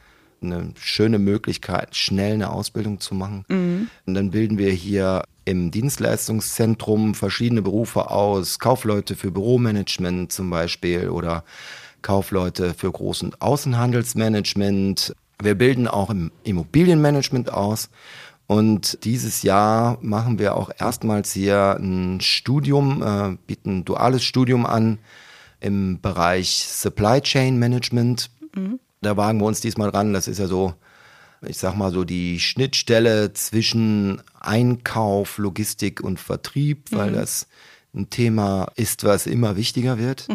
eine 0.43 0.73
schöne 0.79 1.19
Möglichkeit, 1.19 1.95
schnell 1.95 2.35
eine 2.35 2.51
Ausbildung 2.51 3.01
zu 3.01 3.15
machen. 3.15 3.45
Und 4.07 4.15
dann 4.15 4.31
bilden 4.31 4.59
wir 4.59 4.71
hier 4.73 5.25
im 5.45 5.71
Dienstleistungszentrum 5.71 7.15
verschiedene 7.15 7.63
Berufe 7.63 8.11
aus. 8.11 8.59
Kaufleute 8.59 9.15
für 9.15 9.31
Büromanagement 9.31 10.33
zum 10.33 10.51
Beispiel 10.51 11.09
oder 11.09 11.45
Kaufleute 12.03 12.75
für 12.75 12.89
Groß- 12.89 13.25
und 13.25 13.43
Außenhandelsmanagement. 13.43 15.15
Wir 15.43 15.55
bilden 15.55 15.87
auch 15.87 16.11
im 16.11 16.33
Immobilienmanagement 16.45 17.53
aus. 17.53 17.91
Und 18.47 19.05
dieses 19.05 19.43
Jahr 19.43 19.99
machen 20.03 20.39
wir 20.39 20.57
auch 20.57 20.71
erstmals 20.79 21.33
hier 21.33 21.77
ein 21.81 22.21
Studium, 22.21 23.03
äh, 23.03 23.37
bieten 23.47 23.79
ein 23.79 23.85
duales 23.85 24.25
Studium 24.25 24.65
an 24.65 24.99
im 25.61 26.01
Bereich 26.01 26.67
Supply 26.69 27.21
Chain 27.21 27.59
Management. 27.59 28.31
Da 29.03 29.17
wagen 29.17 29.39
wir 29.41 29.47
uns 29.47 29.61
diesmal 29.61 29.91
ran. 29.91 30.13
Das 30.13 30.29
ist 30.29 30.39
ja 30.39 30.47
so, 30.47 30.75
ich 31.47 31.59
sag 31.59 31.77
mal 31.77 31.93
so 31.93 32.05
die 32.05 32.41
Schnittstelle 32.41 33.33
zwischen 33.33 34.23
Einkauf, 34.41 35.39
Logistik 35.39 36.01
und 36.01 36.19
Vertrieb, 36.19 36.93
weil 36.93 37.13
das 37.13 37.47
ein 37.95 38.11
Thema 38.11 38.71
ist, 38.77 39.05
was 39.05 39.27
immer 39.27 39.57
wichtiger 39.57 39.99
wird. 39.99 40.29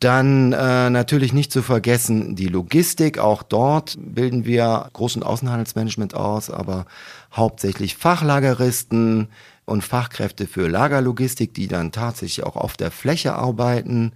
Dann 0.00 0.52
äh, 0.52 0.90
natürlich 0.90 1.32
nicht 1.32 1.50
zu 1.50 1.60
vergessen 1.62 2.36
die 2.36 2.46
Logistik. 2.46 3.18
Auch 3.18 3.42
dort 3.42 3.96
bilden 3.98 4.44
wir 4.44 4.90
Groß- 4.94 5.16
und 5.16 5.24
Außenhandelsmanagement 5.24 6.14
aus, 6.14 6.50
aber 6.50 6.86
hauptsächlich 7.32 7.96
Fachlageristen 7.96 9.28
und 9.68 9.82
Fachkräfte 9.82 10.46
für 10.46 10.68
Lagerlogistik, 10.68 11.54
die 11.54 11.68
dann 11.68 11.92
tatsächlich 11.92 12.44
auch 12.44 12.56
auf 12.56 12.76
der 12.76 12.90
Fläche 12.90 13.34
arbeiten. 13.34 14.12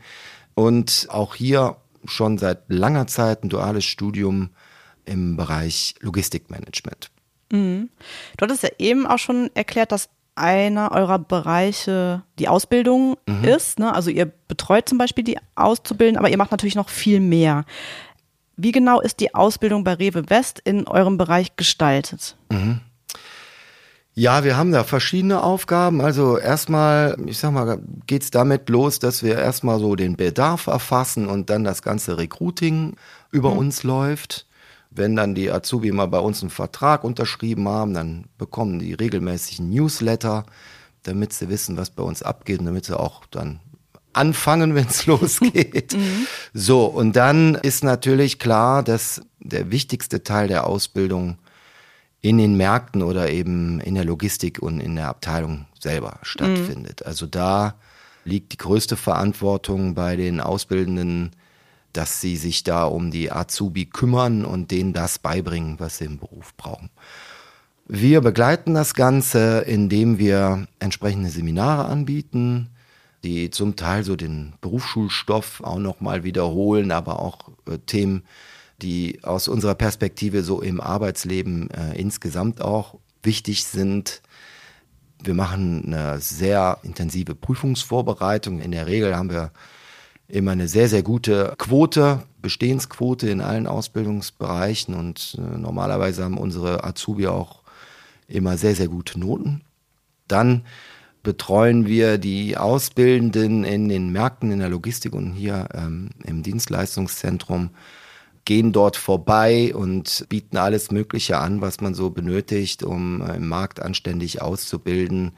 Und 0.54 1.06
auch 1.10 1.34
hier 1.34 1.76
schon 2.04 2.38
seit 2.38 2.64
langer 2.68 3.06
Zeit 3.06 3.44
ein 3.44 3.48
duales 3.48 3.84
Studium 3.84 4.50
im 5.04 5.36
Bereich 5.36 5.94
Logistikmanagement. 6.00 7.10
Du 8.36 8.42
hattest 8.42 8.62
ja 8.62 8.70
eben 8.78 9.06
auch 9.06 9.18
schon 9.18 9.50
erklärt, 9.54 9.92
dass 9.92 10.08
einer 10.34 10.92
eurer 10.92 11.18
Bereiche 11.18 12.22
die 12.38 12.48
Ausbildung 12.48 13.18
Mhm. 13.28 13.44
ist. 13.44 13.78
Ne? 13.78 13.94
Also 13.94 14.08
ihr 14.10 14.24
betreut 14.26 14.88
zum 14.88 14.96
Beispiel 14.96 15.24
die 15.24 15.38
Auszubildenden, 15.54 16.18
aber 16.18 16.30
ihr 16.30 16.38
macht 16.38 16.50
natürlich 16.50 16.74
noch 16.74 16.88
viel 16.88 17.20
mehr. 17.20 17.64
Wie 18.56 18.72
genau 18.72 19.00
ist 19.00 19.20
die 19.20 19.34
Ausbildung 19.34 19.84
bei 19.84 19.94
Rewe 19.94 20.30
West 20.30 20.60
in 20.64 20.86
eurem 20.86 21.18
Bereich 21.18 21.56
gestaltet? 21.56 22.36
Ja, 24.14 24.44
wir 24.44 24.58
haben 24.58 24.72
da 24.72 24.84
verschiedene 24.84 25.42
Aufgaben. 25.42 26.02
Also 26.02 26.36
erstmal, 26.36 27.16
ich 27.26 27.38
sag 27.38 27.52
mal, 27.52 27.80
geht's 28.06 28.30
damit 28.30 28.68
los, 28.68 28.98
dass 28.98 29.22
wir 29.22 29.38
erstmal 29.38 29.78
so 29.78 29.96
den 29.96 30.16
Bedarf 30.16 30.66
erfassen 30.66 31.28
und 31.28 31.48
dann 31.48 31.64
das 31.64 31.82
ganze 31.82 32.18
Recruiting 32.18 32.96
über 33.30 33.52
uns 33.52 33.84
läuft. 33.84 34.46
Wenn 34.90 35.16
dann 35.16 35.34
die 35.34 35.50
Azubi 35.50 35.92
mal 35.92 36.08
bei 36.08 36.18
uns 36.18 36.42
einen 36.42 36.50
Vertrag 36.50 37.04
unterschrieben 37.04 37.66
haben, 37.66 37.94
dann 37.94 38.26
bekommen 38.36 38.78
die 38.78 38.92
regelmäßig 38.92 39.60
einen 39.60 39.70
Newsletter, 39.70 40.44
damit 41.04 41.32
sie 41.32 41.48
wissen, 41.48 41.78
was 41.78 41.88
bei 41.88 42.02
uns 42.02 42.22
abgeht 42.22 42.60
und 42.60 42.66
damit 42.66 42.84
sie 42.84 42.98
auch 42.98 43.24
dann 43.30 43.60
anfangen, 44.12 44.74
wenn 44.74 44.88
es 44.88 45.06
losgeht. 45.06 45.96
So, 46.52 46.84
und 46.84 47.16
dann 47.16 47.54
ist 47.54 47.82
natürlich 47.82 48.38
klar, 48.38 48.82
dass 48.82 49.22
der 49.40 49.70
wichtigste 49.70 50.22
Teil 50.22 50.48
der 50.48 50.66
Ausbildung 50.66 51.38
in 52.22 52.38
den 52.38 52.56
Märkten 52.56 53.02
oder 53.02 53.30
eben 53.30 53.80
in 53.80 53.96
der 53.96 54.04
Logistik 54.04 54.60
und 54.62 54.80
in 54.80 54.96
der 54.96 55.08
Abteilung 55.08 55.66
selber 55.78 56.20
stattfindet. 56.22 57.04
Also 57.04 57.26
da 57.26 57.74
liegt 58.24 58.52
die 58.52 58.58
größte 58.58 58.96
Verantwortung 58.96 59.94
bei 59.94 60.14
den 60.14 60.40
Auszubildenden, 60.40 61.32
dass 61.92 62.20
sie 62.20 62.36
sich 62.36 62.62
da 62.62 62.84
um 62.84 63.10
die 63.10 63.32
Azubi 63.32 63.86
kümmern 63.86 64.44
und 64.44 64.70
denen 64.70 64.92
das 64.92 65.18
beibringen, 65.18 65.80
was 65.80 65.98
sie 65.98 66.04
im 66.04 66.18
Beruf 66.18 66.56
brauchen. 66.56 66.90
Wir 67.88 68.20
begleiten 68.20 68.74
das 68.74 68.94
Ganze, 68.94 69.60
indem 69.62 70.18
wir 70.18 70.68
entsprechende 70.78 71.28
Seminare 71.28 71.86
anbieten, 71.86 72.70
die 73.24 73.50
zum 73.50 73.74
Teil 73.74 74.04
so 74.04 74.14
den 74.14 74.54
Berufsschulstoff 74.60 75.60
auch 75.62 75.78
nochmal 75.78 76.22
wiederholen, 76.22 76.92
aber 76.92 77.18
auch 77.18 77.38
äh, 77.68 77.78
Themen, 77.78 78.22
die 78.82 79.20
aus 79.22 79.48
unserer 79.48 79.74
Perspektive 79.74 80.42
so 80.42 80.60
im 80.60 80.80
Arbeitsleben 80.80 81.70
äh, 81.70 81.98
insgesamt 81.98 82.60
auch 82.60 82.98
wichtig 83.22 83.64
sind. 83.64 84.22
Wir 85.22 85.34
machen 85.34 85.84
eine 85.86 86.20
sehr 86.20 86.78
intensive 86.82 87.34
Prüfungsvorbereitung. 87.34 88.60
In 88.60 88.72
der 88.72 88.86
Regel 88.86 89.16
haben 89.16 89.30
wir 89.30 89.52
immer 90.28 90.52
eine 90.52 90.66
sehr, 90.66 90.88
sehr 90.88 91.02
gute 91.02 91.54
Quote, 91.58 92.24
Bestehensquote 92.40 93.28
in 93.28 93.40
allen 93.40 93.66
Ausbildungsbereichen 93.66 94.94
und 94.94 95.38
äh, 95.38 95.58
normalerweise 95.58 96.24
haben 96.24 96.38
unsere 96.38 96.84
Azubi 96.84 97.28
auch 97.28 97.62
immer 98.26 98.56
sehr, 98.56 98.74
sehr 98.74 98.88
gute 98.88 99.20
Noten. 99.20 99.62
Dann 100.26 100.64
betreuen 101.22 101.86
wir 101.86 102.18
die 102.18 102.56
Ausbildenden 102.56 103.64
in 103.64 103.88
den 103.88 104.10
Märkten, 104.10 104.50
in 104.50 104.58
der 104.58 104.70
Logistik 104.70 105.12
und 105.12 105.34
hier 105.34 105.68
ähm, 105.74 106.10
im 106.24 106.42
Dienstleistungszentrum, 106.42 107.70
gehen 108.44 108.72
dort 108.72 108.96
vorbei 108.96 109.74
und 109.74 110.26
bieten 110.28 110.56
alles 110.56 110.90
Mögliche 110.90 111.38
an, 111.38 111.60
was 111.60 111.80
man 111.80 111.94
so 111.94 112.10
benötigt, 112.10 112.82
um 112.82 113.22
äh, 113.22 113.36
im 113.36 113.48
Markt 113.48 113.80
anständig 113.80 114.42
auszubilden. 114.42 115.32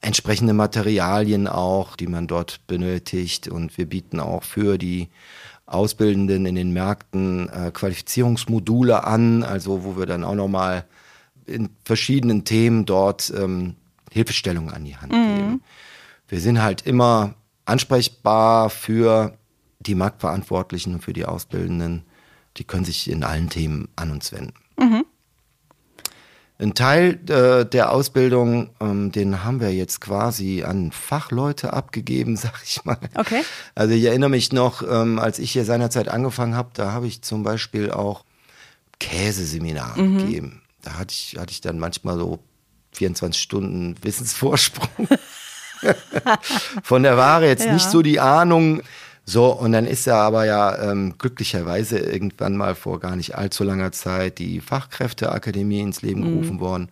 Entsprechende 0.00 0.54
Materialien 0.54 1.48
auch, 1.48 1.96
die 1.96 2.06
man 2.06 2.26
dort 2.26 2.66
benötigt. 2.66 3.48
Und 3.48 3.76
wir 3.76 3.86
bieten 3.86 4.20
auch 4.20 4.44
für 4.44 4.78
die 4.78 5.08
Ausbildenden 5.66 6.46
in 6.46 6.54
den 6.54 6.72
Märkten 6.72 7.48
äh, 7.50 7.70
Qualifizierungsmodule 7.72 9.04
an, 9.04 9.42
also 9.42 9.84
wo 9.84 9.98
wir 9.98 10.06
dann 10.06 10.24
auch 10.24 10.34
nochmal 10.34 10.84
in 11.46 11.70
verschiedenen 11.84 12.44
Themen 12.44 12.86
dort 12.86 13.32
ähm, 13.36 13.74
Hilfestellung 14.10 14.70
an 14.70 14.84
die 14.84 14.96
Hand 14.96 15.12
mhm. 15.12 15.36
geben. 15.36 15.62
Wir 16.28 16.40
sind 16.40 16.62
halt 16.62 16.86
immer 16.86 17.34
ansprechbar 17.64 18.70
für 18.70 19.36
die 19.80 19.94
Marktverantwortlichen 19.94 20.94
und 20.94 21.04
für 21.04 21.12
die 21.12 21.24
Auszubildenden. 21.24 22.04
Die 22.58 22.64
können 22.64 22.84
sich 22.84 23.10
in 23.10 23.24
allen 23.24 23.48
Themen 23.48 23.88
an 23.96 24.10
uns 24.10 24.32
wenden. 24.32 24.54
Mhm. 24.78 25.04
Ein 26.60 26.74
Teil 26.74 27.20
äh, 27.30 27.64
der 27.64 27.92
Ausbildung, 27.92 28.70
ähm, 28.80 29.12
den 29.12 29.44
haben 29.44 29.60
wir 29.60 29.72
jetzt 29.72 30.00
quasi 30.00 30.64
an 30.64 30.90
Fachleute 30.90 31.72
abgegeben, 31.72 32.36
sag 32.36 32.60
ich 32.64 32.84
mal. 32.84 32.98
Okay. 33.14 33.42
Also 33.76 33.94
ich 33.94 34.04
erinnere 34.04 34.30
mich 34.30 34.52
noch, 34.52 34.82
ähm, 34.82 35.20
als 35.20 35.38
ich 35.38 35.52
hier 35.52 35.64
seinerzeit 35.64 36.08
angefangen 36.08 36.56
habe, 36.56 36.70
da 36.74 36.92
habe 36.92 37.06
ich 37.06 37.22
zum 37.22 37.44
Beispiel 37.44 37.92
auch 37.92 38.24
Käseseminar 38.98 39.96
mhm. 39.96 40.18
gegeben. 40.18 40.62
Da 40.82 40.94
hatte 40.94 41.12
ich, 41.12 41.36
hatte 41.38 41.52
ich 41.52 41.60
dann 41.60 41.78
manchmal 41.78 42.18
so 42.18 42.40
24 42.92 43.40
Stunden 43.40 43.94
Wissensvorsprung. 44.02 45.08
Von 46.82 47.04
der 47.04 47.16
Ware 47.16 47.46
jetzt 47.46 47.66
ja. 47.66 47.72
nicht 47.72 47.88
so 47.88 48.02
die 48.02 48.18
Ahnung. 48.18 48.82
So, 49.30 49.52
und 49.52 49.72
dann 49.72 49.86
ist 49.86 50.06
ja 50.06 50.22
aber 50.22 50.46
ja 50.46 50.90
ähm, 50.90 51.16
glücklicherweise 51.18 51.98
irgendwann 51.98 52.56
mal 52.56 52.74
vor 52.74 52.98
gar 52.98 53.14
nicht 53.14 53.34
allzu 53.34 53.62
langer 53.62 53.92
Zeit 53.92 54.38
die 54.38 54.62
Fachkräfteakademie 54.62 55.80
ins 55.80 56.00
Leben 56.00 56.22
mhm. 56.22 56.24
gerufen 56.24 56.60
worden. 56.60 56.88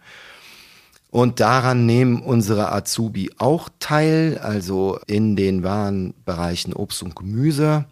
Und 1.10 1.40
daran 1.40 1.86
nehmen 1.86 2.20
unsere 2.20 2.72
Azubi 2.72 3.30
auch 3.38 3.70
teil, 3.78 4.36
also 4.42 5.00
in 5.06 5.34
den 5.34 5.62
Warenbereichen 5.62 6.74
Obst 6.74 7.02
und 7.02 7.16
Gemüse. 7.16 7.86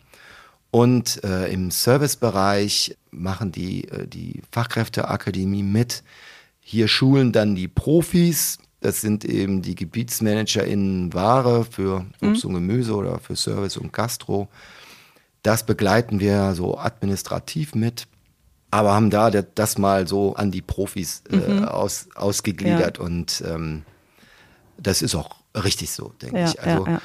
Und 0.71 1.25
äh, 1.25 1.47
im 1.51 1.71
Servicebereich 1.71 2.99
machen 3.13 3.51
die, 3.51 3.89
äh, 3.89 4.07
die 4.07 4.43
Fachkräfteakademie 4.53 5.63
mit 5.63 6.03
hier 6.61 6.87
schulen 6.87 7.33
dann 7.33 7.55
die 7.55 7.69
Profis. 7.69 8.59
Das 8.85 9.01
sind 9.01 9.25
eben 9.25 9.63
die 9.63 9.75
Gebietsmanager 9.75 10.63
in 10.63 11.15
Ware 11.15 11.65
für 11.65 12.05
Obst 12.21 12.45
mhm. 12.45 12.51
und 12.51 12.55
Gemüse 12.57 12.95
oder 12.95 13.19
für 13.19 13.35
Service 13.35 13.79
und 13.79 13.95
Gastro. 13.95 14.49
Das 15.43 15.65
begleiten 15.65 16.21
wir 16.21 16.55
so 16.55 16.77
administrativ 16.77 17.75
mit, 17.75 18.07
aber 18.71 18.93
haben 18.93 19.09
da 19.09 19.31
das 19.31 19.79
mal 19.79 20.07
so 20.07 20.35
an 20.35 20.51
die 20.51 20.61
Profis 20.61 21.23
äh, 21.31 21.37
mhm. 21.37 21.65
aus, 21.65 22.09
ausgegliedert 22.15 22.99
ja. 22.99 23.05
und 23.05 23.43
ähm, 23.49 23.85
das 24.77 25.01
ist 25.01 25.15
auch 25.15 25.31
richtig 25.55 25.91
so, 25.91 26.13
denke 26.21 26.41
ja, 26.41 26.51
ich. 26.51 26.61
Also 26.61 26.87
ja, 26.87 27.01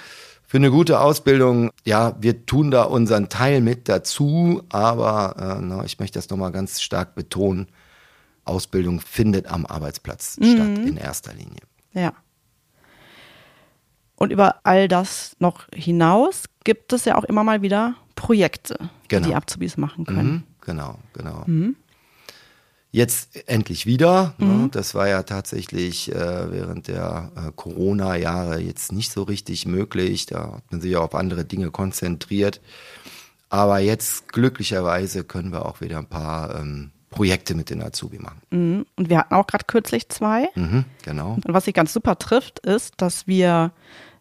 für 0.45 0.57
eine 0.57 0.71
gute 0.71 0.99
Ausbildung, 0.99 1.71
ja, 1.85 2.17
wir 2.19 2.45
tun 2.45 2.71
da 2.71 2.83
unseren 2.83 3.29
Teil 3.29 3.61
mit 3.61 3.87
dazu, 3.87 4.63
aber 4.67 5.57
äh, 5.59 5.61
na, 5.61 5.85
ich 5.85 5.97
möchte 5.97 6.19
das 6.19 6.29
nochmal 6.29 6.51
ganz 6.51 6.81
stark 6.81 7.15
betonen. 7.15 7.67
Ausbildung 8.43 8.99
findet 8.99 9.47
am 9.47 9.65
Arbeitsplatz 9.65 10.35
mhm. 10.41 10.55
statt 10.55 10.77
in 10.85 10.97
erster 10.97 11.31
Linie. 11.31 11.68
Ja. 11.93 12.13
Und 14.15 14.31
über 14.31 14.57
all 14.63 14.87
das 14.87 15.35
noch 15.39 15.67
hinaus 15.73 16.43
gibt 16.65 16.91
es 16.91 17.05
ja 17.05 17.15
auch 17.15 17.23
immer 17.23 17.43
mal 17.43 17.61
wieder 17.61 17.95
Projekte, 18.15 18.89
genau. 19.07 19.27
die 19.27 19.35
Azubis 19.35 19.77
machen 19.77 20.05
können. 20.05 20.31
Mhm, 20.31 20.43
genau, 20.59 20.99
genau. 21.13 21.43
Mhm. 21.45 21.77
Jetzt 22.91 23.47
endlich 23.47 23.85
wieder. 23.85 24.33
Ne? 24.39 24.45
Mhm. 24.45 24.71
Das 24.71 24.95
war 24.95 25.07
ja 25.07 25.23
tatsächlich 25.23 26.11
äh, 26.11 26.51
während 26.51 26.87
der 26.87 27.31
äh, 27.35 27.51
Corona-Jahre 27.55 28.59
jetzt 28.59 28.91
nicht 28.91 29.11
so 29.11 29.23
richtig 29.23 29.65
möglich. 29.65 30.25
Da 30.25 30.53
hat 30.55 30.71
man 30.71 30.81
sich 30.81 30.91
ja 30.91 30.99
auf 30.99 31.15
andere 31.15 31.45
Dinge 31.45 31.71
konzentriert. 31.71 32.61
Aber 33.49 33.79
jetzt 33.79 34.27
glücklicherweise 34.33 35.23
können 35.23 35.51
wir 35.51 35.65
auch 35.65 35.81
wieder 35.81 35.97
ein 35.99 36.07
paar 36.07 36.59
ähm, 36.59 36.91
Projekte 37.09 37.55
mit 37.55 37.69
den 37.69 37.81
Azubi 37.81 38.19
machen. 38.19 38.41
Mhm. 38.51 38.85
Und 38.95 39.09
wir 39.09 39.19
hatten 39.19 39.33
auch 39.33 39.47
gerade 39.47 39.65
kürzlich 39.65 40.09
zwei. 40.09 40.49
Mhm, 40.55 40.85
genau. 41.03 41.33
Und 41.33 41.45
was 41.47 41.65
sich 41.65 41.73
ganz 41.73 41.93
super 41.93 42.17
trifft, 42.19 42.59
ist, 42.59 42.95
dass 42.97 43.27
wir 43.27 43.71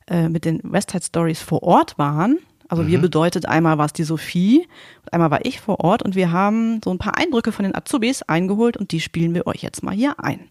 äh, 0.06 0.28
mit 0.28 0.44
den 0.44 0.60
Westside 0.64 1.04
Stories 1.04 1.40
vor 1.40 1.62
Ort 1.62 1.98
waren. 1.98 2.38
Also 2.68 2.82
mhm. 2.82 2.88
wir 2.88 3.00
bedeutet 3.00 3.46
einmal 3.46 3.78
war 3.78 3.86
es 3.86 3.92
die 3.92 4.04
Sophie 4.04 4.66
und 5.02 5.12
einmal 5.12 5.30
war 5.30 5.44
ich 5.44 5.60
vor 5.60 5.80
Ort 5.80 6.02
und 6.02 6.14
wir 6.14 6.32
haben 6.32 6.80
so 6.84 6.90
ein 6.90 6.98
paar 6.98 7.16
Eindrücke 7.16 7.52
von 7.52 7.64
den 7.64 7.74
Azubis 7.74 8.22
eingeholt 8.22 8.76
und 8.76 8.92
die 8.92 9.00
spielen 9.00 9.34
wir 9.34 9.46
euch 9.46 9.62
jetzt 9.62 9.82
mal 9.82 9.94
hier 9.94 10.14
ein. 10.22 10.48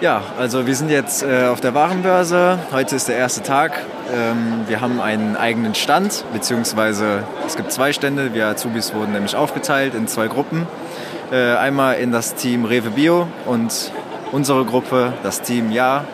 Ja, 0.00 0.22
also 0.38 0.66
wir 0.66 0.74
sind 0.74 0.90
jetzt 0.90 1.22
äh, 1.22 1.46
auf 1.46 1.60
der 1.60 1.72
Warenbörse. 1.72 2.58
Heute 2.72 2.96
ist 2.96 3.08
der 3.08 3.16
erste 3.16 3.42
Tag. 3.42 3.72
Ähm, 4.12 4.64
wir 4.66 4.80
haben 4.80 5.00
einen 5.00 5.36
eigenen 5.36 5.74
Stand, 5.74 6.24
beziehungsweise 6.32 7.22
es 7.46 7.56
gibt 7.56 7.70
zwei 7.70 7.92
Stände. 7.92 8.34
Wir 8.34 8.48
Azubis 8.48 8.92
wurden 8.92 9.12
nämlich 9.12 9.36
aufgeteilt 9.36 9.94
in 9.94 10.08
zwei 10.08 10.26
Gruppen. 10.26 10.66
Äh, 11.30 11.54
einmal 11.54 11.94
in 11.96 12.10
das 12.10 12.34
Team 12.34 12.64
Rewe 12.64 12.90
Bio 12.90 13.28
und 13.46 13.92
unsere 14.32 14.64
Gruppe, 14.64 15.12
das 15.22 15.42
Team 15.42 15.70
Ja, 15.70 16.04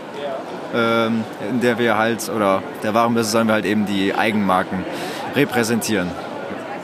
ähm, 0.75 1.25
in 1.49 1.61
der 1.61 1.79
wir 1.79 1.97
halt, 1.97 2.29
oder 2.29 2.63
der 2.83 2.93
Warenbörse 2.93 3.31
sollen 3.31 3.49
wir 3.49 3.55
halt 3.55 3.67
eben 3.67 3.87
die 3.87 4.15
Eigenmarken 4.15 4.85
repräsentieren. 5.35 6.11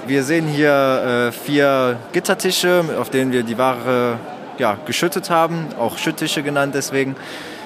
Wir 0.06 0.22
sehen 0.22 0.46
hier 0.48 1.28
äh, 1.28 1.32
vier 1.32 1.98
Gittertische, 2.12 2.84
auf 2.98 3.10
denen 3.10 3.32
wir 3.32 3.42
die 3.42 3.58
Ware 3.58 4.18
ja, 4.58 4.76
geschüttet 4.86 5.30
haben, 5.30 5.66
auch 5.78 5.98
Schütttische 5.98 6.42
genannt 6.42 6.74
deswegen. 6.74 7.16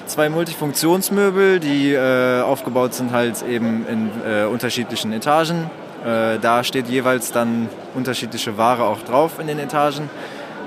Zwei 0.07 0.29
Multifunktionsmöbel, 0.29 1.59
die 1.59 1.93
äh, 1.93 2.41
aufgebaut 2.41 2.93
sind 2.93 3.11
halt 3.11 3.43
eben 3.43 3.85
in 3.87 4.09
äh, 4.27 4.45
unterschiedlichen 4.45 5.13
Etagen. 5.13 5.69
Äh, 6.05 6.39
da 6.39 6.63
steht 6.63 6.87
jeweils 6.87 7.31
dann 7.31 7.69
unterschiedliche 7.93 8.57
Ware 8.57 8.83
auch 8.83 9.01
drauf 9.03 9.39
in 9.39 9.47
den 9.47 9.59
Etagen. 9.59 10.09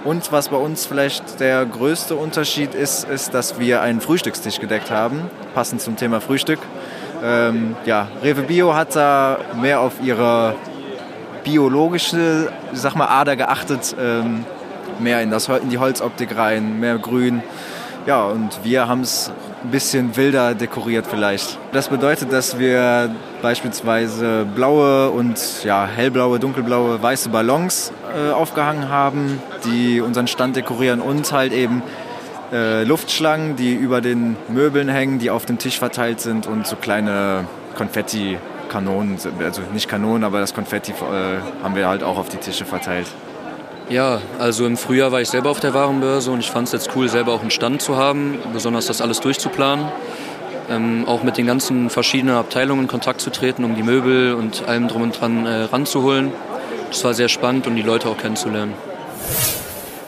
Und 0.05 0.33
was 0.33 0.51
bei 0.51 0.57
uns 0.57 0.87
vielleicht 0.87 1.41
der 1.41 1.65
größte 1.65 2.15
Unterschied 2.15 2.75
ist, 2.75 3.09
ist, 3.09 3.33
dass 3.33 3.59
wir 3.59 3.81
einen 3.81 4.01
Frühstückstisch 4.01 4.61
gedeckt 4.61 4.91
haben, 4.91 5.31
passend 5.55 5.81
zum 5.81 5.97
Thema 5.97 6.21
Frühstück. 6.21 6.59
Ähm, 7.23 7.75
ja, 7.87 8.09
Rewe 8.23 8.43
Bio 8.43 8.75
hat 8.75 8.95
da 8.97 9.39
mehr 9.61 9.81
auf 9.81 9.95
ihre 10.03 10.57
biologische, 11.43 12.53
sag 12.73 12.97
mal, 12.97 13.07
Ader 13.07 13.37
geachtet. 13.37 13.97
Ähm, 13.99 14.45
mehr 15.01 15.23
in, 15.23 15.31
das, 15.31 15.49
in 15.49 15.71
die 15.71 15.79
Holzoptik 15.79 16.37
rein, 16.37 16.81
mehr 16.81 16.99
Grün. 16.99 17.43
Ja, 18.07 18.25
und 18.25 18.61
wir 18.65 18.87
haben 18.87 19.01
es 19.01 19.33
ein 19.63 19.71
bisschen 19.71 20.15
wilder 20.17 20.55
dekoriert 20.55 21.07
vielleicht. 21.07 21.59
Das 21.73 21.89
bedeutet, 21.89 22.33
dass 22.33 22.59
wir 22.59 23.15
beispielsweise 23.41 24.47
blaue 24.55 25.11
und 25.11 25.65
ja, 25.65 25.87
hellblaue, 25.87 26.39
dunkelblaue, 26.39 27.03
weiße 27.03 27.31
Ballons 27.31 27.93
äh, 28.15 28.31
aufgehangen 28.31 28.91
haben, 28.91 29.41
die 29.65 30.03
unseren 30.03 30.27
Stand 30.27 30.57
dekorieren 30.57 31.01
und 31.01 31.33
halt 31.33 31.55
eben 31.55 31.83
äh, 32.53 32.85
Luftschlangen, 32.85 33.57
die 33.57 33.75
über 33.75 34.03
den 34.03 34.37
Möbeln 34.49 34.89
hängen, 34.89 35.19
die 35.19 35.31
auf 35.31 35.47
dem 35.47 35.57
Tisch 35.57 35.79
verteilt 35.79 36.21
sind 36.21 36.47
und 36.47 36.67
so 36.67 36.77
kleine 36.77 37.47
Konfetti-Kanonen, 37.75 39.19
also 39.43 39.63
nicht 39.73 39.89
Kanonen, 39.89 40.25
aber 40.25 40.41
das 40.41 40.53
Konfetti 40.53 40.93
äh, 40.93 41.65
haben 41.65 41.75
wir 41.75 41.89
halt 41.89 42.03
auch 42.03 42.19
auf 42.19 42.29
die 42.29 42.37
Tische 42.37 42.67
verteilt. 42.67 43.07
Ja, 43.91 44.21
also 44.39 44.65
im 44.65 44.79
Frühjahr 44.79 45.13
war 45.13 45.21
ich 45.21 45.29
selber 45.29 45.51
auf 45.51 45.61
der 45.61 45.75
Warenbörse 45.75 46.31
und 46.31 46.41
ich 46.41 46.51
fand 46.51 46.69
es 46.69 46.73
jetzt 46.73 46.91
cool, 46.97 47.09
selber 47.09 47.33
auch 47.33 47.43
einen 47.43 47.51
Stand 47.51 47.83
zu 47.83 47.97
haben, 47.97 48.39
besonders 48.53 48.87
das 48.87 49.03
alles 49.03 49.21
durchzuplanen. 49.21 49.87
Ähm, 50.71 51.05
auch 51.07 51.23
mit 51.23 51.37
den 51.37 51.47
ganzen 51.47 51.91
verschiedenen 51.91 52.37
Abteilungen 52.37 52.83
in 52.83 52.89
Kontakt 52.89 53.21
zu 53.21 53.29
treten, 53.29 53.65
um 53.65 53.77
die 53.77 53.83
Möbel 53.83 54.35
und 54.35 54.67
allem 54.67 54.89
drum 54.89 55.03
und 55.03 55.21
dran 55.21 55.45
äh, 55.45 55.65
ranzuholen. 55.65 56.33
Das 56.89 57.05
war 57.05 57.13
sehr 57.13 57.29
spannend 57.29 57.67
und 57.67 57.77
die 57.77 57.83
Leute 57.83 58.09
auch 58.09 58.17
kennenzulernen. 58.17 58.73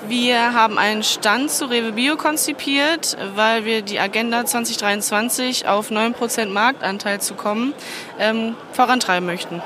Wir 0.09 0.55
haben 0.55 0.79
einen 0.79 1.03
Stand 1.03 1.51
zu 1.51 1.67
Rewe 1.67 1.93
Bio 1.93 2.17
konzipiert, 2.17 3.17
weil 3.35 3.65
wir 3.65 3.83
die 3.83 3.99
Agenda 3.99 4.47
2023 4.47 5.69
auf 5.69 5.91
9% 5.91 6.47
Marktanteil 6.47 7.21
zu 7.21 7.35
kommen 7.35 7.75
ähm, 8.19 8.55
vorantreiben 8.73 9.27
möchten. 9.27 9.61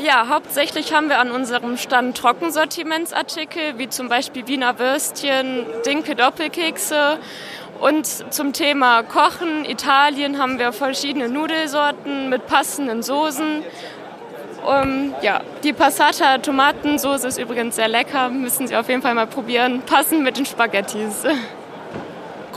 Ja, 0.00 0.28
hauptsächlich 0.28 0.92
haben 0.92 1.08
wir 1.08 1.18
an 1.18 1.32
unserem 1.32 1.76
Stand 1.76 2.16
Trockensortimentsartikel, 2.16 3.78
wie 3.78 3.88
zum 3.88 4.08
Beispiel 4.08 4.46
Wiener 4.46 4.78
Würstchen, 4.78 5.66
Dinke 5.84 6.14
Doppelkekse. 6.14 7.18
Und 7.80 8.06
zum 8.06 8.52
Thema 8.52 9.02
Kochen, 9.02 9.64
Italien 9.64 10.38
haben 10.38 10.60
wir 10.60 10.72
verschiedene 10.72 11.28
Nudelsorten 11.28 12.28
mit 12.28 12.46
passenden 12.46 13.02
Soßen. 13.02 13.64
Um, 14.64 15.14
ja, 15.22 15.40
die 15.64 15.72
Passata 15.72 16.38
Tomatensauce 16.38 17.24
ist 17.24 17.38
übrigens 17.38 17.76
sehr 17.76 17.88
lecker, 17.88 18.28
müssen 18.28 18.68
Sie 18.68 18.76
auf 18.76 18.88
jeden 18.88 19.02
Fall 19.02 19.14
mal 19.14 19.26
probieren. 19.26 19.82
Passend 19.82 20.22
mit 20.22 20.36
den 20.36 20.46
Spaghettis. 20.46 21.24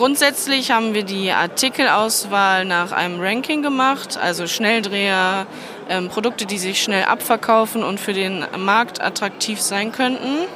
Grundsätzlich 0.02 0.72
haben 0.72 0.96
wir 0.96 1.04
die 1.04 1.30
Artikelauswahl 1.32 2.66
nach 2.66 2.92
einem 2.92 3.22
Ranking 3.22 3.62
gemacht, 3.62 4.18
also 4.20 4.48
Schnelldreher, 4.48 5.46
ähm, 5.90 6.10
Produkte, 6.10 6.48
die 6.48 6.58
sich 6.58 6.82
schnell 6.82 7.04
abverkaufen 7.04 7.84
und 7.84 8.00
für 8.00 8.14
den 8.14 8.44
Markt 8.58 9.00
attraktiv 9.00 9.62
sein 9.62 9.92
könnten. 9.92 10.48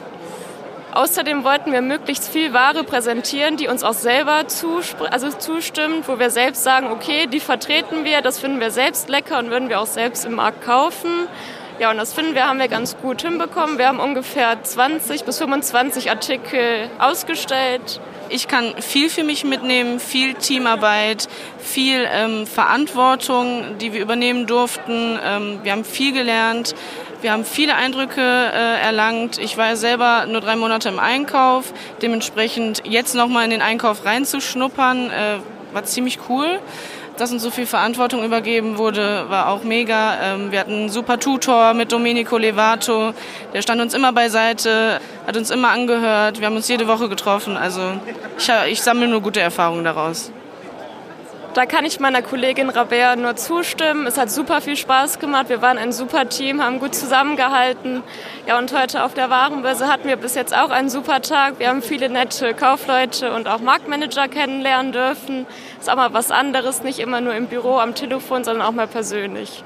Außerdem 0.96 1.44
wollten 1.44 1.72
wir 1.72 1.84
möglichst 1.84 2.28
viel 2.28 2.54
Ware 2.54 2.84
präsentieren, 2.84 3.56
die 3.56 3.68
uns 3.68 3.84
auch 3.84 3.94
selber 3.94 4.46
also 5.12 5.30
zustimmt, 5.30 6.08
wo 6.08 6.18
wir 6.18 6.32
selbst 6.32 6.64
sagen, 6.64 6.88
okay, 6.88 7.28
die 7.28 7.40
vertreten 7.40 8.04
wir, 8.04 8.24
das 8.24 8.40
finden 8.40 8.60
wir 8.60 8.72
selbst 8.72 9.10
lecker 9.10 9.38
und 9.38 9.52
würden 9.52 9.70
wir 9.70 9.80
auch 9.80 9.86
selbst 9.86 10.26
im 10.26 10.34
Markt 10.34 10.66
kaufen. 10.66 11.28
Ja, 11.78 11.92
und 11.92 11.98
das 11.98 12.14
finden 12.14 12.36
wir, 12.36 12.48
haben 12.48 12.60
wir 12.60 12.70
ganz 12.70 12.96
gut 12.96 13.22
hinbekommen. 13.22 13.78
Wir 13.78 13.90
haben 13.90 14.00
ungefähr 14.00 14.64
20 14.64 15.26
bis 15.26 15.40
25 15.40 16.10
Artikel 16.10 16.90
ausgestellt. 17.00 18.00
Ich 18.30 18.48
kann 18.48 18.74
viel 18.82 19.10
für 19.10 19.24
mich 19.24 19.44
mitnehmen, 19.44 20.00
viel 20.00 20.36
Teamarbeit, 20.36 21.28
viel 21.60 22.08
ähm, 22.10 22.48
Verantwortung, 22.48 23.78
die 23.82 23.92
wir 23.92 24.02
übernehmen 24.02 24.48
durften. 24.48 25.20
Ähm, 25.22 25.60
wir 25.64 25.74
haben 25.74 25.84
viel 25.84 26.14
gelernt. 26.14 26.76
Wir 27.22 27.34
haben 27.34 27.44
viele 27.44 27.76
Eindrücke 27.76 28.22
äh, 28.22 28.82
erlangt. 28.82 29.38
Ich 29.38 29.58
war 29.58 29.76
selber 29.76 30.28
nur 30.28 30.40
drei 30.40 30.56
Monate 30.56 30.88
im 30.88 31.00
Einkauf. 31.00 31.74
Dementsprechend 32.02 32.84
jetzt 32.86 33.16
nochmal 33.16 33.44
in 33.44 33.50
den 33.50 33.62
Einkauf 33.62 34.06
reinzuschnuppern, 34.06 35.10
äh, 35.10 35.38
war 35.74 35.84
ziemlich 35.84 36.20
cool. 36.30 36.60
Dass 37.18 37.32
uns 37.32 37.44
so 37.44 37.50
viel 37.50 37.66
Verantwortung 37.66 38.26
übergeben 38.26 38.78
wurde, 38.78 39.30
war 39.30 39.50
auch 39.50 39.64
mega. 39.64 40.18
Ähm, 40.22 40.52
wir 40.52 40.60
hatten 40.60 40.74
einen 40.74 40.90
super 40.90 41.18
Tutor 41.18 41.74
mit 41.74 41.92
Domenico 41.92 42.38
Levato. 42.38 43.14
Der 43.54 43.62
stand 43.62 43.82
uns 43.82 43.94
immer 43.94 44.12
beiseite, 44.12 45.00
hat 45.26 45.38
uns 45.38 45.50
immer 45.50 45.70
angehört. 45.70 46.40
Wir 46.40 46.48
haben 46.48 46.58
uns 46.58 46.68
jede 46.68 46.88
Woche 46.88 47.08
getroffen. 47.08 47.56
Also 47.56 47.94
ich, 48.38 48.50
ich 48.68 48.82
sammle 48.82 49.08
nur 49.08 49.22
gute 49.22 49.40
Erfahrungen 49.40 49.86
daraus. 49.86 50.32
Da 51.56 51.66
kann 51.66 51.86
ich 51.86 52.02
meiner 52.02 52.22
Kollegin 52.22 52.70
Rabea 52.70 53.16
nur 53.16 53.38
zustimmen. 53.38 54.08
Es 54.08 54.18
hat 54.18 54.30
super 54.30 54.60
viel 54.60 54.76
Spaß 54.76 55.20
gemacht. 55.20 55.48
Wir 55.48 55.62
waren 55.62 55.78
ein 55.78 55.94
super 55.94 56.28
Team, 56.28 56.62
haben 56.62 56.80
gut 56.80 56.94
zusammengehalten. 56.94 58.04
Ja, 58.46 58.58
und 58.58 58.78
heute 58.78 59.06
auf 59.06 59.14
der 59.14 59.30
Warenbörse 59.30 59.88
hatten 59.88 60.06
wir 60.06 60.18
bis 60.18 60.36
jetzt 60.36 60.54
auch 60.54 60.70
einen 60.70 60.90
super 60.90 61.22
Tag. 61.22 61.58
Wir 61.60 61.70
haben 61.70 61.82
viele 61.82 62.10
nette 62.10 62.54
Kaufleute 62.54 63.34
und 63.34 63.48
auch 63.48 63.62
Marktmanager 63.62 64.28
kennenlernen 64.28 64.92
dürfen. 64.92 65.46
Ist 65.80 65.90
auch 65.90 65.96
mal 65.96 66.12
was 66.12 66.30
anderes, 66.30 66.84
nicht 66.84 67.00
immer 67.00 67.22
nur 67.22 67.34
im 67.34 67.48
Büro 67.48 67.78
am 67.78 67.96
Telefon, 67.96 68.44
sondern 68.44 68.68
auch 68.68 68.74
mal 68.74 68.88
persönlich. 68.88 69.64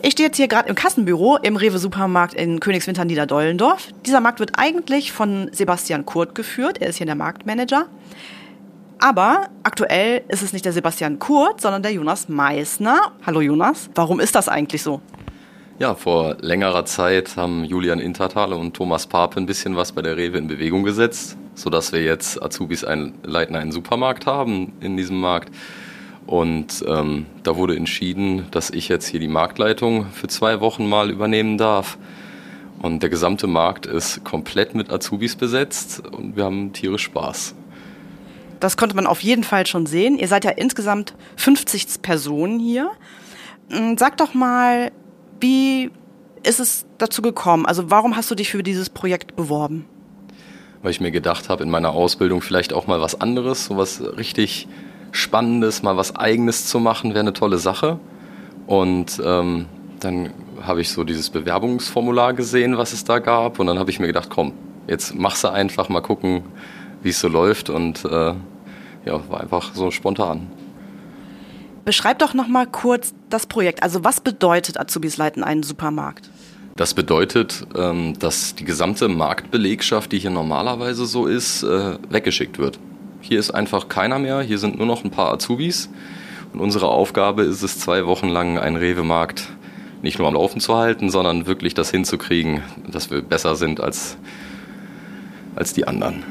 Ich 0.00 0.12
stehe 0.12 0.28
jetzt 0.28 0.38
hier 0.38 0.48
gerade 0.48 0.70
im 0.70 0.76
Kassenbüro 0.76 1.36
im 1.42 1.56
Rewe 1.56 1.78
Supermarkt 1.78 2.32
in 2.32 2.58
Königswinter 2.58 3.04
Niederdollendorf. 3.04 3.88
Dieser 4.06 4.22
Markt 4.22 4.40
wird 4.40 4.52
eigentlich 4.56 5.12
von 5.12 5.50
Sebastian 5.52 6.06
Kurt 6.06 6.34
geführt. 6.34 6.80
Er 6.80 6.88
ist 6.88 6.96
hier 6.96 7.04
der 7.04 7.16
Marktmanager. 7.16 7.84
Aber 9.02 9.48
aktuell 9.62 10.24
ist 10.28 10.42
es 10.42 10.52
nicht 10.52 10.66
der 10.66 10.74
Sebastian 10.74 11.18
Kurt, 11.18 11.62
sondern 11.62 11.82
der 11.82 11.90
Jonas 11.90 12.28
Meissner. 12.28 13.12
Hallo 13.24 13.40
Jonas, 13.40 13.88
warum 13.94 14.20
ist 14.20 14.34
das 14.34 14.46
eigentlich 14.46 14.82
so? 14.82 15.00
Ja, 15.78 15.94
vor 15.94 16.36
längerer 16.42 16.84
Zeit 16.84 17.34
haben 17.34 17.64
Julian 17.64 17.98
Intertale 17.98 18.56
und 18.56 18.74
Thomas 18.74 19.06
Pape 19.06 19.40
ein 19.40 19.46
bisschen 19.46 19.74
was 19.74 19.92
bei 19.92 20.02
der 20.02 20.18
Rewe 20.18 20.36
in 20.36 20.48
Bewegung 20.48 20.82
gesetzt, 20.82 21.38
sodass 21.54 21.92
wir 21.92 22.02
jetzt 22.02 22.42
Azubis 22.42 22.84
ein, 22.84 23.14
leiten 23.22 23.56
einen 23.56 23.72
Supermarkt 23.72 24.26
haben 24.26 24.74
in 24.80 24.98
diesem 24.98 25.18
Markt. 25.18 25.54
Und 26.26 26.84
ähm, 26.86 27.24
da 27.42 27.56
wurde 27.56 27.76
entschieden, 27.76 28.48
dass 28.50 28.68
ich 28.68 28.88
jetzt 28.88 29.06
hier 29.06 29.20
die 29.20 29.28
Marktleitung 29.28 30.10
für 30.12 30.28
zwei 30.28 30.60
Wochen 30.60 30.86
mal 30.86 31.10
übernehmen 31.10 31.56
darf. 31.56 31.96
Und 32.82 33.02
der 33.02 33.08
gesamte 33.08 33.46
Markt 33.46 33.86
ist 33.86 34.24
komplett 34.24 34.74
mit 34.74 34.90
Azubis 34.90 35.36
besetzt 35.36 36.02
und 36.06 36.36
wir 36.36 36.44
haben 36.44 36.74
tierisch 36.74 37.04
Spaß. 37.04 37.54
Das 38.60 38.76
konnte 38.76 38.94
man 38.94 39.06
auf 39.06 39.22
jeden 39.22 39.42
Fall 39.42 39.66
schon 39.66 39.86
sehen. 39.86 40.18
Ihr 40.18 40.28
seid 40.28 40.44
ja 40.44 40.50
insgesamt 40.50 41.14
50 41.36 42.02
Personen 42.02 42.60
hier. 42.60 42.90
Hm, 43.70 43.96
sag 43.98 44.18
doch 44.18 44.34
mal, 44.34 44.92
wie 45.40 45.90
ist 46.42 46.60
es 46.60 46.86
dazu 46.98 47.22
gekommen? 47.22 47.66
Also 47.66 47.90
warum 47.90 48.16
hast 48.16 48.30
du 48.30 48.34
dich 48.34 48.50
für 48.50 48.62
dieses 48.62 48.90
Projekt 48.90 49.36
beworben? 49.36 49.86
Weil 50.82 50.90
ich 50.90 51.00
mir 51.00 51.10
gedacht 51.10 51.48
habe, 51.48 51.62
in 51.62 51.70
meiner 51.70 51.90
Ausbildung 51.90 52.40
vielleicht 52.40 52.72
auch 52.72 52.86
mal 52.86 53.00
was 53.00 53.20
anderes, 53.20 53.66
so 53.66 53.76
was 53.76 54.02
richtig 54.16 54.68
Spannendes, 55.12 55.82
mal 55.82 55.96
was 55.96 56.16
Eigenes 56.16 56.66
zu 56.66 56.78
machen, 56.78 57.10
wäre 57.10 57.20
eine 57.20 57.32
tolle 57.32 57.58
Sache. 57.58 57.98
Und 58.66 59.20
ähm, 59.24 59.66
dann 59.98 60.32
habe 60.62 60.80
ich 60.80 60.90
so 60.90 61.04
dieses 61.04 61.30
Bewerbungsformular 61.30 62.34
gesehen, 62.34 62.78
was 62.78 62.92
es 62.92 63.04
da 63.04 63.18
gab. 63.18 63.58
Und 63.58 63.66
dann 63.66 63.78
habe 63.78 63.90
ich 63.90 63.98
mir 63.98 64.06
gedacht, 64.06 64.28
komm, 64.30 64.52
jetzt 64.86 65.14
machst 65.14 65.44
du 65.44 65.48
einfach 65.48 65.88
mal 65.88 66.00
gucken, 66.00 66.42
wie 67.02 67.10
es 67.10 67.20
so 67.20 67.28
läuft. 67.28 67.70
Und 67.70 68.04
äh, 68.04 68.34
ja, 69.04 69.20
war 69.28 69.40
einfach 69.40 69.74
so 69.74 69.90
spontan. 69.90 70.48
Beschreib 71.84 72.18
doch 72.18 72.34
noch 72.34 72.48
mal 72.48 72.66
kurz 72.66 73.14
das 73.30 73.46
Projekt. 73.46 73.82
Also 73.82 74.04
was 74.04 74.20
bedeutet 74.20 74.78
Azubis 74.78 75.16
leiten 75.16 75.42
einen 75.42 75.62
Supermarkt? 75.62 76.30
Das 76.76 76.94
bedeutet, 76.94 77.66
ähm, 77.76 78.18
dass 78.18 78.54
die 78.54 78.64
gesamte 78.64 79.08
Marktbelegschaft, 79.08 80.12
die 80.12 80.18
hier 80.18 80.30
normalerweise 80.30 81.04
so 81.06 81.26
ist, 81.26 81.62
äh, 81.62 81.98
weggeschickt 82.08 82.58
wird. 82.58 82.78
Hier 83.20 83.38
ist 83.38 83.50
einfach 83.50 83.88
keiner 83.88 84.18
mehr, 84.18 84.40
hier 84.40 84.58
sind 84.58 84.78
nur 84.78 84.86
noch 84.86 85.04
ein 85.04 85.10
paar 85.10 85.32
Azubis. 85.32 85.90
Und 86.52 86.60
unsere 86.60 86.88
Aufgabe 86.88 87.42
ist 87.42 87.62
es, 87.62 87.78
zwei 87.78 88.06
Wochen 88.06 88.28
lang 88.28 88.58
einen 88.58 88.76
Rewe-Markt 88.76 89.48
nicht 90.02 90.18
nur 90.18 90.28
am 90.28 90.34
Laufen 90.34 90.60
zu 90.60 90.74
halten, 90.74 91.10
sondern 91.10 91.46
wirklich 91.46 91.74
das 91.74 91.90
hinzukriegen, 91.90 92.62
dass 92.90 93.10
wir 93.10 93.20
besser 93.22 93.56
sind 93.56 93.80
als, 93.80 94.16
als 95.54 95.74
die 95.74 95.86
anderen. 95.86 96.24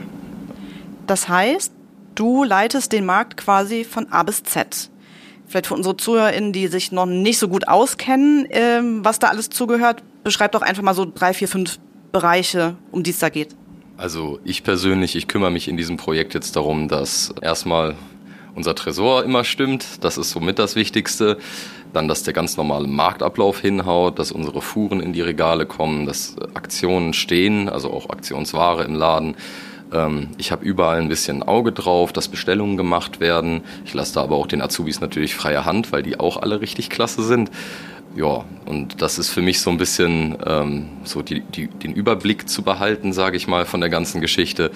Das 1.05 1.29
heißt, 1.29 1.71
du 2.19 2.43
leitest 2.43 2.91
den 2.91 3.05
Markt 3.05 3.37
quasi 3.37 3.85
von 3.85 4.11
A 4.11 4.23
bis 4.23 4.43
Z. 4.43 4.89
Vielleicht 5.47 5.67
für 5.67 5.73
unsere 5.73 5.95
ZuhörerInnen, 5.97 6.51
die 6.51 6.67
sich 6.67 6.91
noch 6.91 7.05
nicht 7.05 7.39
so 7.39 7.47
gut 7.47 7.67
auskennen, 7.67 8.45
ähm, 8.51 9.03
was 9.03 9.19
da 9.19 9.27
alles 9.27 9.49
zugehört, 9.49 10.03
beschreib 10.23 10.51
doch 10.51 10.61
einfach 10.61 10.83
mal 10.83 10.93
so 10.93 11.05
drei, 11.05 11.33
vier, 11.33 11.47
fünf 11.47 11.79
Bereiche, 12.11 12.75
um 12.91 13.03
die 13.03 13.11
es 13.11 13.19
da 13.19 13.29
geht. 13.29 13.55
Also 13.97 14.39
ich 14.43 14.63
persönlich, 14.63 15.15
ich 15.15 15.27
kümmere 15.27 15.51
mich 15.51 15.67
in 15.67 15.77
diesem 15.77 15.97
Projekt 15.97 16.33
jetzt 16.33 16.55
darum, 16.55 16.87
dass 16.87 17.33
erstmal 17.41 17.95
unser 18.53 18.75
Tresor 18.75 19.23
immer 19.23 19.43
stimmt. 19.43 20.03
Das 20.03 20.17
ist 20.17 20.31
somit 20.31 20.59
das 20.59 20.75
Wichtigste. 20.75 21.37
Dann, 21.93 22.07
dass 22.07 22.23
der 22.23 22.33
ganz 22.33 22.55
normale 22.55 22.87
Marktablauf 22.87 23.59
hinhaut, 23.59 24.19
dass 24.19 24.31
unsere 24.31 24.61
Fuhren 24.61 24.99
in 24.99 25.13
die 25.13 25.21
Regale 25.21 25.65
kommen, 25.65 26.05
dass 26.05 26.35
Aktionen 26.53 27.13
stehen, 27.13 27.67
also 27.67 27.91
auch 27.91 28.09
Aktionsware 28.09 28.83
im 28.83 28.93
Laden, 28.93 29.35
ich 30.37 30.51
habe 30.51 30.63
überall 30.63 31.01
ein 31.01 31.09
bisschen 31.09 31.41
Auge 31.41 31.71
drauf, 31.71 32.13
dass 32.13 32.27
Bestellungen 32.27 32.77
gemacht 32.77 33.19
werden. 33.19 33.61
Ich 33.85 33.95
lasse 33.95 34.13
da 34.13 34.21
aber 34.21 34.35
auch 34.35 34.45
den 34.45 34.61
Azubis 34.61 35.01
natürlich 35.01 35.33
freie 35.33 35.65
Hand, 35.65 35.91
weil 35.91 36.03
die 36.03 36.19
auch 36.19 36.37
alle 36.37 36.61
richtig 36.61 36.91
klasse 36.91 37.23
sind. 37.23 37.49
Ja, 38.15 38.43
und 38.65 39.01
das 39.01 39.17
ist 39.17 39.29
für 39.29 39.41
mich 39.41 39.61
so 39.61 39.69
ein 39.69 39.77
bisschen 39.77 40.37
ähm, 40.45 40.89
so 41.03 41.21
die, 41.21 41.41
die, 41.41 41.67
den 41.67 41.93
Überblick 41.93 42.49
zu 42.49 42.63
behalten, 42.63 43.13
sage 43.13 43.37
ich 43.37 43.47
mal, 43.47 43.65
von 43.65 43.81
der 43.81 43.89
ganzen 43.89 44.21
Geschichte. 44.21 44.71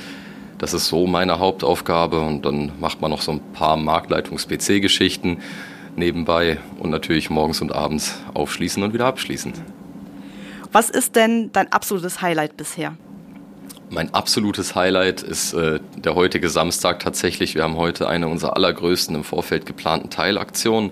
Das 0.57 0.73
ist 0.73 0.87
so 0.87 1.07
meine 1.07 1.39
Hauptaufgabe 1.39 2.19
und 2.21 2.45
dann 2.45 2.71
macht 2.79 3.01
man 3.01 3.11
noch 3.11 3.21
so 3.21 3.33
ein 3.33 3.41
paar 3.53 3.75
Marktleitungs-PC-Geschichten 3.77 5.39
nebenbei 5.95 6.57
und 6.79 6.89
natürlich 6.89 7.29
morgens 7.29 7.61
und 7.61 7.71
abends 7.71 8.19
aufschließen 8.33 8.81
und 8.81 8.93
wieder 8.93 9.05
abschließen. 9.05 9.53
Was 10.71 10.89
ist 10.89 11.15
denn 11.15 11.51
dein 11.51 11.71
absolutes 11.71 12.21
Highlight 12.21 12.57
bisher? 12.57 12.95
Mein 13.93 14.11
absolutes 14.11 14.73
Highlight 14.73 15.21
ist 15.21 15.53
äh, 15.53 15.79
der 15.95 16.15
heutige 16.15 16.49
Samstag 16.49 16.99
tatsächlich. 16.99 17.53
Wir 17.53 17.61
haben 17.61 17.77
heute 17.77 18.07
eine 18.07 18.27
unserer 18.27 18.55
allergrößten 18.55 19.15
im 19.15 19.23
Vorfeld 19.23 19.67
geplanten 19.67 20.09
Teilaktionen, 20.09 20.89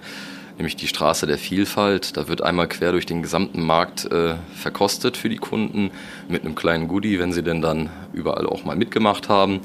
nämlich 0.57 0.75
die 0.75 0.85
Straße 0.85 1.25
der 1.25 1.39
Vielfalt. 1.39 2.15
Da 2.15 2.27
wird 2.27 2.43
einmal 2.43 2.67
quer 2.67 2.91
durch 2.91 3.07
den 3.07 3.23
gesamten 3.23 3.65
Markt 3.65 4.05
äh, 4.11 4.35
verkostet 4.53 5.17
für 5.17 5.29
die 5.29 5.37
Kunden 5.37 5.89
mit 6.29 6.45
einem 6.45 6.53
kleinen 6.53 6.87
Goodie, 6.87 7.17
wenn 7.17 7.33
sie 7.33 7.41
denn 7.41 7.63
dann 7.63 7.89
überall 8.13 8.45
auch 8.45 8.65
mal 8.65 8.75
mitgemacht 8.75 9.29
haben. 9.29 9.61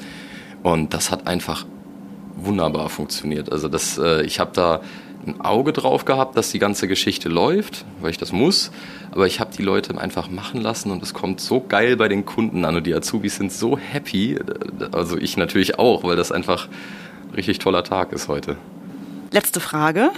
Und 0.63 0.95
das 0.95 1.11
hat 1.11 1.27
einfach 1.27 1.67
wunderbar 2.37 2.89
funktioniert. 2.89 3.53
Also 3.53 3.69
das, 3.69 3.99
äh, 3.99 4.23
ich 4.23 4.41
habe 4.41 4.53
da 4.55 4.81
ein 5.27 5.41
Auge 5.41 5.73
drauf 5.73 6.05
gehabt, 6.05 6.37
dass 6.37 6.51
die 6.51 6.59
ganze 6.59 6.89
Geschichte 6.89 7.29
läuft, 7.29 7.85
weil 8.01 8.11
ich 8.11 8.19
das 8.19 8.33
muss. 8.33 8.71
Aber 9.13 9.27
ich 9.27 9.41
habe 9.41 9.51
die 9.57 9.63
Leute 9.63 9.99
einfach 9.99 10.31
machen 10.31 10.61
lassen 10.61 10.91
und 10.91 11.03
es 11.03 11.15
kommt 11.15 11.41
so 11.41 11.61
geil 11.61 11.97
bei 11.97 12.09
den 12.09 12.25
Kunden 12.25 12.65
an 12.65 12.77
und 12.77 12.87
die 12.87 12.95
Azubis 12.95 13.37
sind 13.37 13.53
so 13.53 13.79
happy. 13.79 14.39
Also 14.93 15.19
ich 15.19 15.37
natürlich 15.37 15.79
auch, 15.79 16.05
weil 16.05 16.17
das 16.17 16.33
einfach 16.33 16.69
ein 17.29 17.35
richtig 17.35 17.59
toller 17.59 17.83
Tag 17.83 18.13
ist 18.13 18.29
heute. 18.29 18.57
Letzte 19.31 19.61
Frage. 19.61 20.11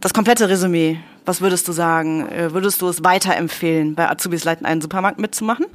Das 0.00 0.14
komplette 0.14 0.48
Resümee. 0.48 0.98
Was 1.24 1.40
würdest 1.40 1.68
du 1.68 1.72
sagen? 1.72 2.26
Äh, 2.28 2.52
würdest 2.52 2.80
du 2.80 2.88
es 2.88 3.04
weiterempfehlen, 3.04 3.94
bei 3.94 4.08
Azubis 4.08 4.44
Leiten 4.44 4.64
einen 4.64 4.80
Supermarkt 4.80 5.18
mitzumachen? 5.18 5.66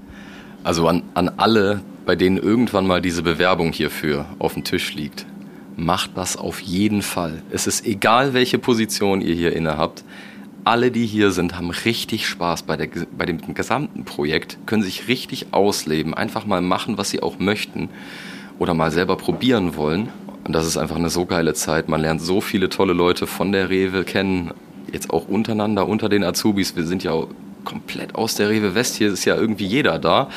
Also 0.64 0.88
an, 0.88 1.04
an 1.14 1.30
alle, 1.38 1.82
bei 2.06 2.16
denen 2.16 2.38
irgendwann 2.38 2.88
mal 2.88 3.02
diese 3.02 3.22
Bewerbung 3.22 3.72
hierfür 3.74 4.26
auf 4.40 4.54
dem 4.54 4.64
Tisch 4.64 4.94
liegt 4.96 5.26
macht 5.76 6.12
das 6.16 6.38
auf 6.38 6.60
jeden 6.60 7.02
Fall. 7.02 7.42
Es 7.52 7.68
ist 7.68 7.86
egal, 7.86 8.34
welche 8.34 8.60
Position 8.60 9.22
ihr 9.22 9.36
hier 9.36 9.56
inne 9.56 9.78
habt. 9.78 10.04
alle, 10.66 10.92
die 10.92 11.06
hier 11.06 11.32
sind, 11.32 11.58
haben 11.58 11.72
richtig 11.72 12.26
Spaß 12.26 12.64
bei, 12.64 12.78
der, 12.78 12.88
bei 13.18 13.26
dem 13.26 13.54
gesamten 13.54 14.06
Projekt, 14.06 14.58
können 14.66 14.82
sich 14.82 15.10
richtig 15.10 15.48
ausleben, 15.52 16.14
einfach 16.14 16.46
mal 16.46 16.62
machen, 16.62 16.98
was 16.98 17.10
sie 17.10 17.22
auch 17.22 17.38
möchten 17.38 17.90
oder 18.60 18.74
mal 18.74 18.92
selber 18.92 19.18
probieren 19.18 19.76
wollen. 19.76 20.10
Und 20.46 20.54
das 20.54 20.66
ist 20.66 20.78
einfach 20.78 20.96
eine 20.96 21.10
so 21.10 21.26
geile 21.26 21.54
Zeit. 21.54 21.90
Man 21.90 22.02
lernt 22.02 22.22
so 22.22 22.42
viele 22.42 22.70
tolle 22.70 22.94
Leute 22.94 23.28
von 23.28 23.52
der 23.52 23.70
Rewe 23.70 24.04
kennen, 24.04 24.52
jetzt 24.92 25.10
auch 25.10 25.28
untereinander, 25.28 25.88
unter 25.88 26.10
den 26.10 26.24
Azubis. 26.24 26.76
Wir 26.76 26.86
sind 26.86 27.04
ja 27.04 27.14
komplett 27.66 28.16
aus 28.16 28.36
der 28.36 28.50
Rewe 28.50 28.76
West. 28.76 28.96
Hier 28.96 29.12
ist 29.12 29.26
ja 29.26 29.36
irgendwie 29.36 29.66
jeder 29.66 30.00
da. 30.00 30.30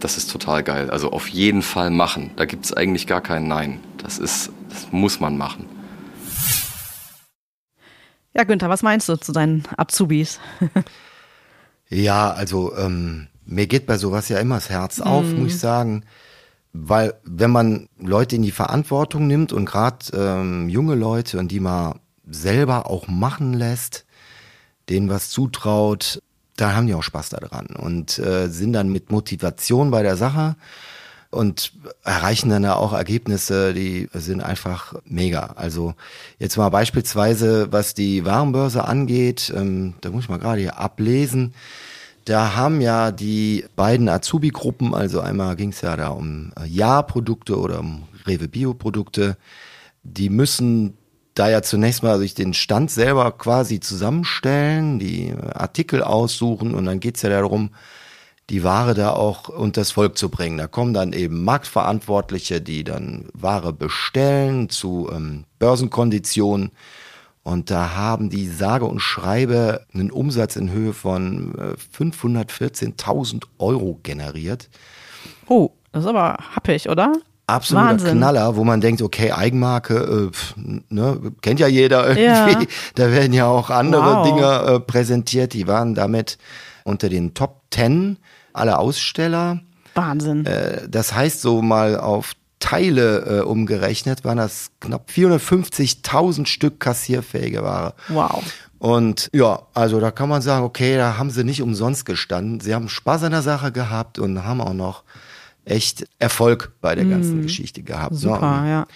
Das 0.00 0.16
ist 0.16 0.30
total 0.30 0.62
geil. 0.62 0.90
Also 0.90 1.10
auf 1.10 1.28
jeden 1.28 1.62
Fall 1.62 1.90
machen. 1.90 2.30
Da 2.36 2.44
gibt 2.44 2.64
es 2.64 2.72
eigentlich 2.72 3.06
gar 3.06 3.20
kein 3.20 3.48
Nein. 3.48 3.80
Das 3.98 4.18
ist, 4.18 4.52
das 4.78 4.92
muss 4.92 5.20
man 5.20 5.36
machen. 5.36 5.66
Ja, 8.34 8.44
Günther, 8.44 8.68
was 8.68 8.82
meinst 8.82 9.08
du 9.08 9.16
zu 9.16 9.32
deinen 9.32 9.64
Azubis? 9.76 10.38
ja, 11.88 12.30
also 12.30 12.76
ähm, 12.76 13.28
mir 13.44 13.66
geht 13.66 13.86
bei 13.86 13.98
sowas 13.98 14.28
ja 14.28 14.38
immer 14.38 14.56
das 14.56 14.70
Herz 14.70 15.00
auf, 15.00 15.24
mm. 15.24 15.38
muss 15.38 15.54
ich 15.54 15.58
sagen. 15.58 16.04
Weil 16.72 17.14
wenn 17.24 17.50
man 17.50 17.88
Leute 17.98 18.36
in 18.36 18.42
die 18.42 18.52
Verantwortung 18.52 19.26
nimmt 19.26 19.52
und 19.52 19.64
gerade 19.64 20.06
ähm, 20.12 20.68
junge 20.68 20.94
Leute 20.94 21.38
und 21.38 21.50
die 21.50 21.60
mal 21.60 21.98
selber 22.28 22.88
auch 22.88 23.08
machen 23.08 23.54
lässt, 23.54 24.04
denen 24.88 25.08
was 25.08 25.30
zutraut, 25.30 26.22
da 26.56 26.74
haben 26.74 26.86
die 26.86 26.94
auch 26.94 27.02
Spaß 27.02 27.30
daran 27.30 27.66
und 27.68 28.18
äh, 28.18 28.48
sind 28.48 28.74
dann 28.74 28.90
mit 28.90 29.10
Motivation 29.10 29.90
bei 29.90 30.02
der 30.02 30.16
Sache 30.16 30.56
und 31.30 31.72
erreichen 32.04 32.48
dann 32.48 32.64
auch 32.64 32.92
Ergebnisse, 32.92 33.74
die 33.74 34.08
sind 34.14 34.40
einfach 34.40 34.94
mega. 35.04 35.52
Also 35.56 35.94
jetzt 36.38 36.56
mal 36.56 36.70
beispielsweise, 36.70 37.70
was 37.70 37.94
die 37.94 38.24
Warenbörse 38.24 38.84
angeht, 38.84 39.52
ähm, 39.54 39.94
da 40.00 40.10
muss 40.10 40.24
ich 40.24 40.30
mal 40.30 40.38
gerade 40.38 40.60
hier 40.60 40.78
ablesen. 40.78 41.54
Da 42.24 42.54
haben 42.56 42.80
ja 42.80 43.10
die 43.10 43.64
beiden 43.76 44.08
Azubi-Gruppen, 44.08 44.94
also 44.94 45.20
einmal 45.20 45.56
ging 45.56 45.70
es 45.70 45.80
ja 45.80 45.96
da 45.96 46.08
um 46.08 46.52
äh, 46.58 46.66
Ja-Produkte 46.66 47.58
oder 47.58 47.80
um 47.80 48.04
Rewe 48.26 48.48
Bio-Produkte, 48.48 49.36
die 50.02 50.30
müssen 50.30 50.96
da 51.34 51.48
ja 51.48 51.62
zunächst 51.62 52.02
mal 52.02 52.18
sich 52.18 52.34
den 52.34 52.52
Stand 52.52 52.90
selber 52.90 53.32
quasi 53.32 53.80
zusammenstellen, 53.80 54.98
die 54.98 55.34
Artikel 55.54 56.02
aussuchen 56.02 56.74
und 56.74 56.86
dann 56.86 57.00
geht's 57.00 57.22
ja 57.22 57.28
darum, 57.28 57.70
die 58.50 58.64
Ware 58.64 58.94
da 58.94 59.12
auch 59.12 59.48
unter 59.48 59.82
das 59.82 59.90
Volk 59.90 60.16
zu 60.16 60.30
bringen. 60.30 60.58
Da 60.58 60.66
kommen 60.66 60.94
dann 60.94 61.12
eben 61.12 61.44
Marktverantwortliche, 61.44 62.60
die 62.60 62.84
dann 62.84 63.26
Ware 63.34 63.72
bestellen 63.72 64.70
zu 64.70 65.10
ähm, 65.12 65.44
Börsenkonditionen. 65.58 66.70
Und 67.42 67.70
da 67.70 67.94
haben 67.94 68.30
die 68.30 68.46
sage 68.46 68.84
und 68.84 69.00
schreibe 69.00 69.86
einen 69.92 70.10
Umsatz 70.10 70.56
in 70.56 70.70
Höhe 70.70 70.92
von 70.92 71.54
äh, 71.58 71.96
514.000 71.96 73.44
Euro 73.58 74.00
generiert. 74.02 74.68
Oh, 75.46 75.70
das 75.92 76.04
ist 76.04 76.08
aber 76.08 76.36
happig, 76.54 76.88
oder? 76.88 77.12
absoluter 77.48 77.88
Wahnsinn. 77.88 78.18
Knaller, 78.18 78.56
wo 78.56 78.64
man 78.64 78.80
denkt, 78.80 79.02
okay, 79.02 79.32
Eigenmarke, 79.32 80.30
äh, 80.30 80.62
ne, 80.90 81.32
kennt 81.40 81.60
ja 81.60 81.66
jeder 81.66 82.06
irgendwie. 82.06 82.64
Ja. 82.64 82.68
Da 82.94 83.10
werden 83.10 83.32
ja 83.32 83.46
auch 83.46 83.70
andere 83.70 84.16
wow. 84.16 84.26
Dinge 84.26 84.74
äh, 84.76 84.80
präsentiert. 84.80 85.54
Die 85.54 85.66
waren 85.66 85.94
damit 85.94 86.38
unter 86.84 87.08
den 87.08 87.34
Top 87.34 87.62
Ten 87.70 88.18
aller 88.52 88.78
Aussteller. 88.78 89.60
Wahnsinn. 89.94 90.46
Äh, 90.46 90.88
das 90.88 91.12
heißt, 91.12 91.40
so 91.40 91.62
mal 91.62 91.98
auf 91.98 92.34
Teile 92.60 93.40
äh, 93.40 93.40
umgerechnet, 93.42 94.24
waren 94.24 94.38
das 94.38 94.70
knapp 94.80 95.10
450.000 95.10 96.46
Stück 96.46 96.80
kassierfähige 96.80 97.62
Ware. 97.62 97.94
Wow. 98.08 98.42
Und 98.78 99.28
ja, 99.32 99.62
also 99.74 100.00
da 100.00 100.10
kann 100.10 100.28
man 100.28 100.42
sagen, 100.42 100.64
okay, 100.64 100.96
da 100.96 101.18
haben 101.18 101.30
sie 101.30 101.44
nicht 101.44 101.62
umsonst 101.62 102.04
gestanden. 102.04 102.60
Sie 102.60 102.74
haben 102.74 102.88
Spaß 102.88 103.24
an 103.24 103.32
der 103.32 103.42
Sache 103.42 103.72
gehabt 103.72 104.18
und 104.18 104.44
haben 104.44 104.60
auch 104.60 104.72
noch 104.72 105.04
echt 105.64 106.06
Erfolg 106.18 106.72
bei 106.80 106.94
der 106.94 107.04
ganzen 107.04 107.40
mm. 107.40 107.42
Geschichte 107.42 107.82
gehabt. 107.82 108.14
Super, 108.14 108.62
ne? 108.62 108.70
ja. 108.70 108.86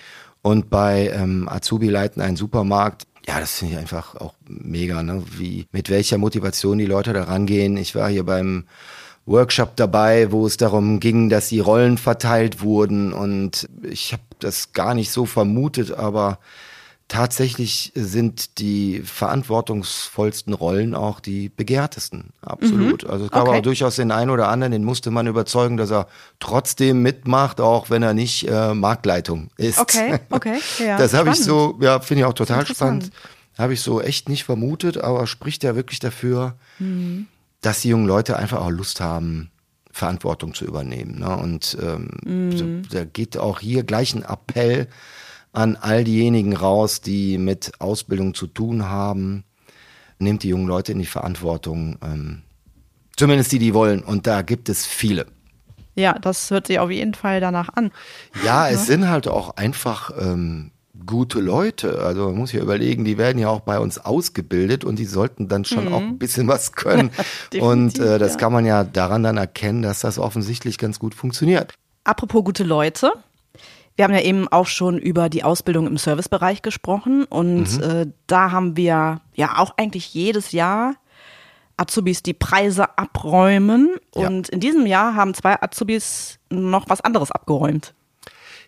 Und 0.40 0.70
bei 0.70 1.08
ähm, 1.14 1.48
Azubi 1.48 1.88
leiten 1.88 2.22
einen 2.22 2.36
Supermarkt. 2.36 3.06
Ja, 3.26 3.38
das 3.38 3.58
finde 3.58 3.74
ich 3.74 3.80
einfach 3.80 4.16
auch 4.16 4.34
mega, 4.48 5.02
ne? 5.02 5.22
Wie, 5.36 5.66
mit 5.70 5.90
welcher 5.90 6.18
Motivation 6.18 6.78
die 6.78 6.86
Leute 6.86 7.12
da 7.12 7.24
rangehen. 7.24 7.76
Ich 7.76 7.94
war 7.94 8.08
hier 8.08 8.24
beim 8.24 8.64
Workshop 9.26 9.76
dabei, 9.76 10.32
wo 10.32 10.46
es 10.46 10.56
darum 10.56 10.98
ging, 10.98 11.28
dass 11.28 11.48
die 11.48 11.60
Rollen 11.60 11.98
verteilt 11.98 12.60
wurden 12.60 13.12
und 13.12 13.68
ich 13.82 14.12
habe 14.12 14.22
das 14.40 14.72
gar 14.72 14.94
nicht 14.94 15.12
so 15.12 15.26
vermutet, 15.26 15.92
aber 15.92 16.38
tatsächlich 17.12 17.92
sind 17.94 18.58
die 18.58 19.02
verantwortungsvollsten 19.04 20.54
Rollen 20.54 20.94
auch 20.94 21.20
die 21.20 21.50
begehrtesten. 21.50 22.30
Absolut. 22.40 23.04
Mhm. 23.04 23.10
Also 23.10 23.26
es 23.26 23.30
gab 23.30 23.48
okay. 23.48 23.58
auch 23.58 23.62
durchaus 23.62 23.96
den 23.96 24.10
einen 24.10 24.30
oder 24.30 24.48
anderen, 24.48 24.72
den 24.72 24.82
musste 24.82 25.10
man 25.10 25.26
überzeugen, 25.26 25.76
dass 25.76 25.90
er 25.90 26.08
trotzdem 26.40 27.02
mitmacht, 27.02 27.60
auch 27.60 27.90
wenn 27.90 28.02
er 28.02 28.14
nicht 28.14 28.48
äh, 28.48 28.72
Marktleitung 28.72 29.50
ist. 29.58 29.78
Okay, 29.78 30.20
okay. 30.30 30.58
Ja, 30.78 30.96
das 30.96 31.12
habe 31.12 31.30
ich 31.30 31.36
so, 31.36 31.78
ja, 31.82 32.00
finde 32.00 32.22
ich 32.22 32.24
auch 32.24 32.32
total 32.32 32.66
spannend. 32.66 33.10
Habe 33.58 33.74
ich 33.74 33.82
so 33.82 34.00
echt 34.00 34.30
nicht 34.30 34.44
vermutet, 34.44 34.96
aber 34.96 35.26
spricht 35.26 35.62
ja 35.62 35.76
wirklich 35.76 36.00
dafür, 36.00 36.54
mhm. 36.78 37.26
Dass 37.62 37.80
die 37.80 37.88
jungen 37.88 38.06
Leute 38.06 38.36
einfach 38.36 38.60
auch 38.60 38.70
Lust 38.70 39.00
haben, 39.00 39.50
Verantwortung 39.90 40.52
zu 40.54 40.64
übernehmen. 40.64 41.20
Ne? 41.20 41.36
Und 41.36 41.76
ähm, 41.80 42.52
so, 42.56 42.94
da 42.94 43.04
geht 43.04 43.38
auch 43.38 43.60
hier 43.60 43.84
gleich 43.84 44.14
ein 44.14 44.22
Appell 44.22 44.88
an 45.52 45.76
all 45.76 46.04
diejenigen 46.04 46.56
raus, 46.56 47.00
die 47.00 47.38
mit 47.38 47.72
Ausbildung 47.78 48.34
zu 48.34 48.46
tun 48.46 48.84
haben. 48.86 49.44
Nehmt 50.18 50.42
die 50.42 50.48
jungen 50.48 50.66
Leute 50.66 50.92
in 50.92 50.98
die 50.98 51.06
Verantwortung. 51.06 51.98
Ähm, 52.02 52.42
zumindest 53.16 53.52
die, 53.52 53.58
die 53.58 53.74
wollen. 53.74 54.02
Und 54.02 54.26
da 54.26 54.42
gibt 54.42 54.68
es 54.68 54.86
viele. 54.86 55.26
Ja, 55.94 56.18
das 56.18 56.50
hört 56.50 56.68
sich 56.68 56.78
auf 56.78 56.90
jeden 56.90 57.14
Fall 57.14 57.40
danach 57.40 57.68
an. 57.74 57.90
Ja, 58.44 58.68
es 58.68 58.86
sind 58.86 59.08
halt 59.08 59.28
auch 59.28 59.56
einfach 59.56 60.10
ähm, 60.18 60.70
gute 61.06 61.40
Leute. 61.40 62.00
Also 62.00 62.26
man 62.26 62.36
muss 62.36 62.52
ja 62.52 62.60
überlegen, 62.60 63.04
die 63.04 63.18
werden 63.18 63.38
ja 63.38 63.48
auch 63.48 63.60
bei 63.60 63.78
uns 63.78 63.98
ausgebildet 63.98 64.84
und 64.84 64.98
die 64.98 65.04
sollten 65.04 65.48
dann 65.48 65.64
schon 65.64 65.86
mhm. 65.86 65.94
auch 65.94 66.00
ein 66.00 66.18
bisschen 66.18 66.48
was 66.48 66.72
können. 66.72 67.10
und 67.60 67.98
äh, 67.98 68.18
das 68.18 68.32
ja. 68.32 68.38
kann 68.38 68.52
man 68.52 68.66
ja 68.66 68.84
daran 68.84 69.22
dann 69.22 69.36
erkennen, 69.36 69.82
dass 69.82 70.00
das 70.00 70.18
offensichtlich 70.18 70.78
ganz 70.78 70.98
gut 70.98 71.14
funktioniert. 71.14 71.74
Apropos 72.04 72.44
gute 72.44 72.64
Leute. 72.64 73.12
Wir 73.96 74.04
haben 74.04 74.14
ja 74.14 74.22
eben 74.22 74.48
auch 74.48 74.66
schon 74.66 74.98
über 74.98 75.28
die 75.28 75.44
Ausbildung 75.44 75.86
im 75.86 75.98
Servicebereich 75.98 76.62
gesprochen 76.62 77.24
und 77.24 77.76
mhm. 77.76 77.82
äh, 77.82 78.06
da 78.26 78.50
haben 78.50 78.76
wir 78.76 79.20
ja 79.34 79.58
auch 79.58 79.74
eigentlich 79.76 80.14
jedes 80.14 80.52
Jahr 80.52 80.94
Azubis 81.76 82.22
die 82.22 82.32
Preise 82.32 82.96
abräumen 82.98 83.90
ja. 84.14 84.26
und 84.26 84.48
in 84.48 84.60
diesem 84.60 84.86
Jahr 84.86 85.14
haben 85.14 85.34
zwei 85.34 85.60
Azubis 85.60 86.38
noch 86.48 86.88
was 86.88 87.00
anderes 87.00 87.30
abgeräumt. 87.30 87.94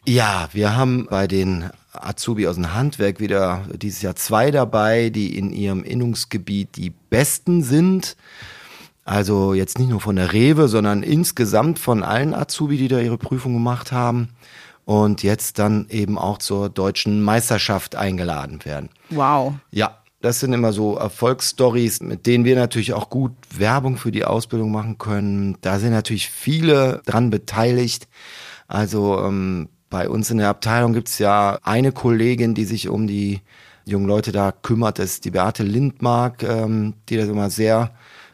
Ja, 0.07 0.49
wir 0.53 0.77
haben 0.77 1.07
bei 1.09 1.27
den 1.27 1.71
Azubi 1.93 2.47
aus 2.47 2.57
dem 2.57 2.75
Handwerk 2.75 3.21
wieder 3.21 3.62
dieses 3.75 4.03
Jahr 4.03 4.17
zwei 4.17 4.51
dabei, 4.51 5.11
die 5.11 5.38
in 5.38 5.51
ihrem 5.51 5.83
Innungsgebiet 5.83 6.77
die 6.77 6.90
besten 6.90 7.62
sind. 7.62 8.17
Also 9.05 9.55
jetzt 9.55 9.79
nicht 9.79 9.90
nur 9.90 10.01
von 10.01 10.17
der 10.17 10.33
Rewe, 10.33 10.69
sondern 10.69 11.03
insgesamt 11.03 11.79
von 11.79 12.03
allen 12.03 12.35
Azubi, 12.35 12.77
die 12.77 12.88
da 12.88 12.99
ihre 12.99 13.19
Prüfung 13.19 13.55
gemacht 13.55 13.93
haben 13.93 14.31
und 14.85 15.23
jetzt 15.23 15.59
dann 15.59 15.87
eben 15.88 16.19
auch 16.19 16.38
zur 16.38 16.69
deutschen 16.69 17.23
Meisterschaft 17.23 17.97
eingeladen 17.97 18.64
werden. 18.64 18.90
Wow. 19.11 19.55
Ja, 19.71 19.99
das 20.21 20.40
sind 20.40 20.53
immer 20.53 20.73
so 20.73 20.97
Erfolgsstories, 20.97 22.01
mit 22.01 22.27
denen 22.27 22.45
wir 22.45 22.57
natürlich 22.57 22.95
auch 22.95 23.11
gut 23.11 23.33
Werbung 23.57 23.97
für 23.99 24.11
die 24.11 24.25
Ausbildung 24.25 24.73
machen 24.73 24.99
können. 24.99 25.57
Da 25.61 25.79
sind 25.79 25.93
natürlich 25.93 26.31
viele 26.31 27.03
dran 27.05 27.31
beteiligt. 27.31 28.09
Also 28.67 29.21
ähm, 29.21 29.69
bei 29.94 30.09
uns 30.09 30.28
in 30.28 30.38
der 30.38 30.48
Abteilung 30.48 30.92
gibt 30.92 31.09
es 31.09 31.20
ja 31.20 31.61
eine 31.62 31.92
Kollegin, 31.92 32.52
die 32.52 32.64
sich 32.64 32.88
um 32.88 33.07
die 33.07 33.42
jungen 33.85 34.09
Leute 34.09 34.33
da 34.33 34.50
kümmert, 34.50 34.98
das 34.98 35.12
ist 35.12 35.24
die 35.24 35.30
Beate 35.30 35.62
Lindmark, 35.62 36.42
ähm, 36.42 36.94
die 37.09 37.16
das 37.16 37.28
immer 37.28 37.48
sehr 37.48 37.92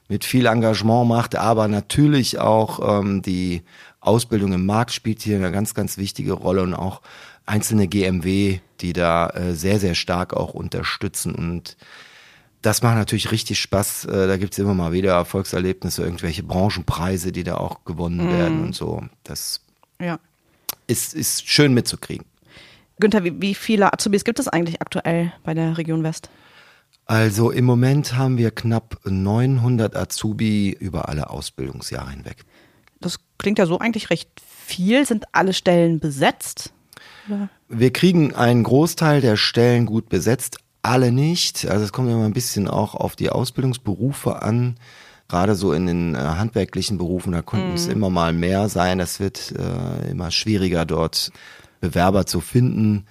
mit 0.08 0.24
viel 0.24 0.46
Engagement 0.46 1.06
macht, 1.06 1.36
aber 1.36 1.68
natürlich 1.68 2.38
auch 2.38 3.00
ähm, 3.00 3.20
die 3.20 3.60
Ausbildung 4.00 4.54
im 4.54 4.64
Markt 4.64 4.92
spielt 4.92 5.20
hier 5.20 5.36
eine 5.36 5.52
ganz, 5.52 5.74
ganz 5.74 5.98
wichtige 5.98 6.32
Rolle 6.32 6.62
und 6.62 6.72
auch 6.72 7.02
einzelne 7.44 7.88
GMW, 7.88 8.60
die 8.80 8.94
da 8.94 9.28
äh, 9.28 9.52
sehr, 9.52 9.78
sehr 9.80 9.94
stark 9.94 10.32
auch 10.32 10.54
unterstützen 10.54 11.34
und 11.34 11.76
das 12.62 12.80
macht 12.80 12.96
natürlich 12.96 13.32
richtig 13.32 13.60
Spaß. 13.60 14.06
Äh, 14.06 14.28
da 14.28 14.38
gibt's 14.38 14.56
immer 14.56 14.72
mal 14.72 14.92
wieder 14.92 15.12
Erfolgserlebnisse, 15.12 16.04
irgendwelche 16.04 16.42
Branchenpreise, 16.42 17.32
die 17.32 17.44
da 17.44 17.56
auch 17.56 17.84
gewonnen 17.84 18.28
mm. 18.28 18.32
werden 18.32 18.62
und 18.62 18.74
so. 18.74 19.02
Das 19.24 19.60
ja. 20.00 20.18
Ist, 20.90 21.14
ist 21.14 21.48
schön 21.48 21.72
mitzukriegen. 21.72 22.26
Günther, 22.98 23.24
wie, 23.24 23.40
wie 23.40 23.54
viele 23.54 23.92
Azubis 23.92 24.24
gibt 24.24 24.38
es 24.38 24.48
eigentlich 24.48 24.80
aktuell 24.80 25.32
bei 25.42 25.54
der 25.54 25.78
Region 25.78 26.02
West? 26.02 26.28
Also 27.06 27.50
im 27.50 27.64
Moment 27.64 28.16
haben 28.16 28.38
wir 28.38 28.50
knapp 28.50 29.00
900 29.04 29.96
Azubi 29.96 30.70
über 30.70 31.08
alle 31.08 31.30
Ausbildungsjahre 31.30 32.10
hinweg. 32.10 32.44
Das 33.00 33.18
klingt 33.38 33.58
ja 33.58 33.66
so 33.66 33.78
eigentlich 33.78 34.10
recht 34.10 34.28
viel. 34.44 35.04
Sind 35.06 35.24
alle 35.32 35.52
Stellen 35.52 35.98
besetzt? 35.98 36.72
Wir 37.68 37.92
kriegen 37.92 38.34
einen 38.34 38.62
Großteil 38.62 39.20
der 39.20 39.36
Stellen 39.36 39.86
gut 39.86 40.08
besetzt, 40.08 40.58
alle 40.82 41.12
nicht. 41.12 41.66
Also 41.66 41.84
es 41.84 41.92
kommt 41.92 42.10
immer 42.10 42.24
ein 42.24 42.32
bisschen 42.32 42.68
auch 42.68 42.94
auf 42.94 43.16
die 43.16 43.30
Ausbildungsberufe 43.30 44.42
an. 44.42 44.76
Gerade 45.30 45.54
so 45.54 45.72
in 45.72 45.86
den 45.86 46.16
äh, 46.16 46.18
handwerklichen 46.18 46.98
Berufen, 46.98 47.30
da 47.30 47.40
konnten 47.40 47.74
es 47.74 47.86
immer 47.86 48.10
mal 48.10 48.32
mehr 48.32 48.68
sein. 48.68 48.98
Es 48.98 49.20
wird 49.20 49.54
äh, 49.56 50.10
immer 50.10 50.32
schwieriger, 50.32 50.84
dort 50.84 51.30
Bewerber 51.80 52.26
zu 52.26 52.40
finden. 52.40 53.06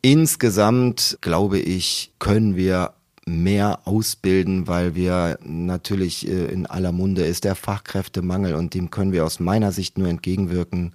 Insgesamt, 0.00 1.18
glaube 1.20 1.58
ich, 1.58 2.14
können 2.18 2.56
wir 2.56 2.94
mehr 3.26 3.80
ausbilden, 3.84 4.68
weil 4.68 4.94
wir 4.94 5.38
natürlich 5.44 6.26
äh, 6.26 6.46
in 6.46 6.64
aller 6.64 6.92
Munde 6.92 7.26
ist 7.26 7.44
der 7.44 7.54
Fachkräftemangel 7.54 8.54
und 8.54 8.72
dem 8.72 8.90
können 8.90 9.12
wir 9.12 9.26
aus 9.26 9.38
meiner 9.38 9.70
Sicht 9.70 9.98
nur 9.98 10.08
entgegenwirken, 10.08 10.92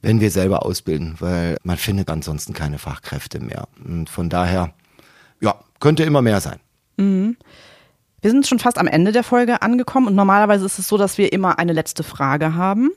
wenn 0.00 0.22
wir 0.22 0.30
selber 0.30 0.64
ausbilden, 0.64 1.16
weil 1.18 1.58
man 1.64 1.76
findet 1.76 2.08
ansonsten 2.08 2.54
keine 2.54 2.78
Fachkräfte 2.78 3.40
mehr. 3.40 3.68
Und 3.84 4.08
von 4.08 4.30
daher, 4.30 4.72
ja, 5.42 5.54
könnte 5.80 6.02
immer 6.04 6.22
mehr 6.22 6.40
sein. 6.40 6.60
Wir 8.26 8.32
sind 8.32 8.44
schon 8.44 8.58
fast 8.58 8.76
am 8.78 8.88
Ende 8.88 9.12
der 9.12 9.22
Folge 9.22 9.62
angekommen 9.62 10.08
und 10.08 10.16
normalerweise 10.16 10.66
ist 10.66 10.80
es 10.80 10.88
so, 10.88 10.98
dass 10.98 11.16
wir 11.16 11.32
immer 11.32 11.60
eine 11.60 11.72
letzte 11.72 12.02
Frage 12.02 12.54
haben. 12.54 12.90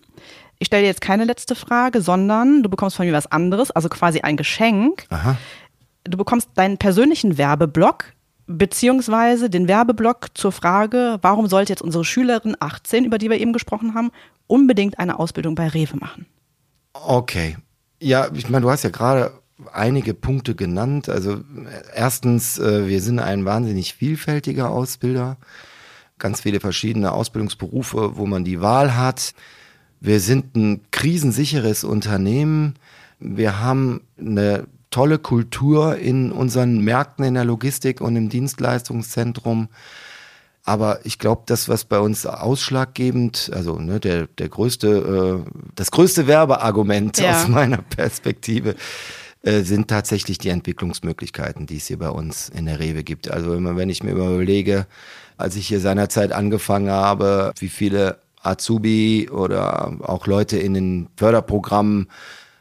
Ich 0.58 0.66
stelle 0.66 0.82
dir 0.82 0.88
jetzt 0.88 1.02
keine 1.02 1.24
letzte 1.24 1.54
Frage, 1.54 2.02
sondern 2.02 2.64
du 2.64 2.70
bekommst 2.70 2.96
von 2.96 3.06
mir 3.06 3.14
was 3.14 3.32
anderes, 3.32 3.70
also 3.70 3.90
quasi 3.90 4.22
ein 4.22 4.38
Geschenk. 4.38 5.06
Aha. 5.12 5.38
Du 6.04 6.18
bekommst 6.18 6.50
deinen 6.56 6.80
persönlichen 6.80 7.38
Werbeblock 7.38 8.06
beziehungsweise 8.48 9.52
den 9.52 9.68
Werbeblock 9.68 10.30
zur 10.34 10.52
Frage, 10.52 11.20
warum 11.22 11.46
sollte 11.46 11.74
jetzt 11.74 11.84
unsere 11.84 12.06
Schülerin 12.06 12.58
18, 12.60 13.06
über 13.06 13.20
die 13.20 13.30
wir 13.30 13.40
eben 13.40 13.54
gesprochen 13.54 13.94
haben, 13.94 14.10
unbedingt 14.48 14.98
eine 14.98 15.20
Ausbildung 15.20 15.54
bei 15.54 15.68
Rewe 15.68 15.98
machen? 15.98 16.26
Okay. 16.94 17.56
Ja, 18.02 18.30
ich 18.34 18.50
meine, 18.50 18.64
du 18.64 18.72
hast 18.72 18.82
ja 18.82 18.90
gerade 18.90 19.34
einige 19.74 20.14
Punkte 20.14 20.56
genannt. 20.56 21.10
Also 21.10 21.42
erstens, 21.94 22.60
äh, 22.60 22.88
wir 22.88 23.02
sind 23.02 23.20
ein 23.20 23.46
wahnsinnig 23.46 23.94
vielfältiger 23.94 24.70
Ausbilder. 24.70 25.38
Ganz 26.18 26.42
viele 26.42 26.60
verschiedene 26.60 27.12
Ausbildungsberufe, 27.12 28.18
wo 28.18 28.26
man 28.26 28.44
die 28.44 28.62
Wahl 28.62 28.96
hat. 28.96 29.34
Wir 30.02 30.20
sind 30.20 30.56
ein 30.56 30.82
krisensicheres 30.92 31.84
Unternehmen. 31.84 32.76
Wir 33.20 33.60
haben 33.60 34.02
eine 34.18 34.68
tolle 34.92 35.20
Kultur 35.20 35.98
in 35.98 36.32
unseren 36.32 36.84
Märkten, 36.84 37.26
in 37.26 37.34
der 37.36 37.46
Logistik 37.46 38.02
und 38.02 38.16
im 38.16 38.30
Dienstleistungszentrum. 38.30 39.70
Aber 40.64 41.06
ich 41.06 41.20
glaube, 41.20 41.44
das, 41.46 41.70
was 41.70 41.86
bei 41.86 42.00
uns 42.00 42.26
ausschlaggebend, 42.26 43.52
also 43.54 43.80
ne, 43.80 44.00
der, 44.00 44.28
der 44.28 44.50
größte, 44.50 45.44
äh, 45.46 45.52
das 45.76 45.92
größte 45.92 46.28
Werbeargument 46.28 47.18
Ja. 47.20 47.32
aus 47.32 47.48
meiner 47.48 47.78
Perspektive 47.82 48.76
äh, 49.42 49.62
sind 49.62 49.88
tatsächlich 49.88 50.38
die 50.38 50.50
Entwicklungsmöglichkeiten, 50.50 51.66
die 51.66 51.78
es 51.78 51.88
hier 51.88 52.00
bei 52.00 52.10
uns 52.10 52.50
in 52.50 52.66
der 52.66 52.80
Rewe 52.80 53.04
gibt. 53.04 53.32
Also 53.32 53.54
immer, 53.54 53.78
wenn 53.78 53.90
ich 53.90 54.04
mir 54.04 54.12
überlege, 54.12 54.86
als 55.38 55.56
ich 55.56 55.68
hier 55.68 55.80
seinerzeit 55.80 56.32
angefangen 56.34 56.90
habe, 56.90 57.54
wie 57.58 57.70
viele 57.70 58.20
Azubi 58.42 59.30
oder 59.30 59.98
auch 60.02 60.28
Leute 60.28 60.58
in 60.58 60.74
den 60.74 61.10
Förderprogrammen 61.16 62.08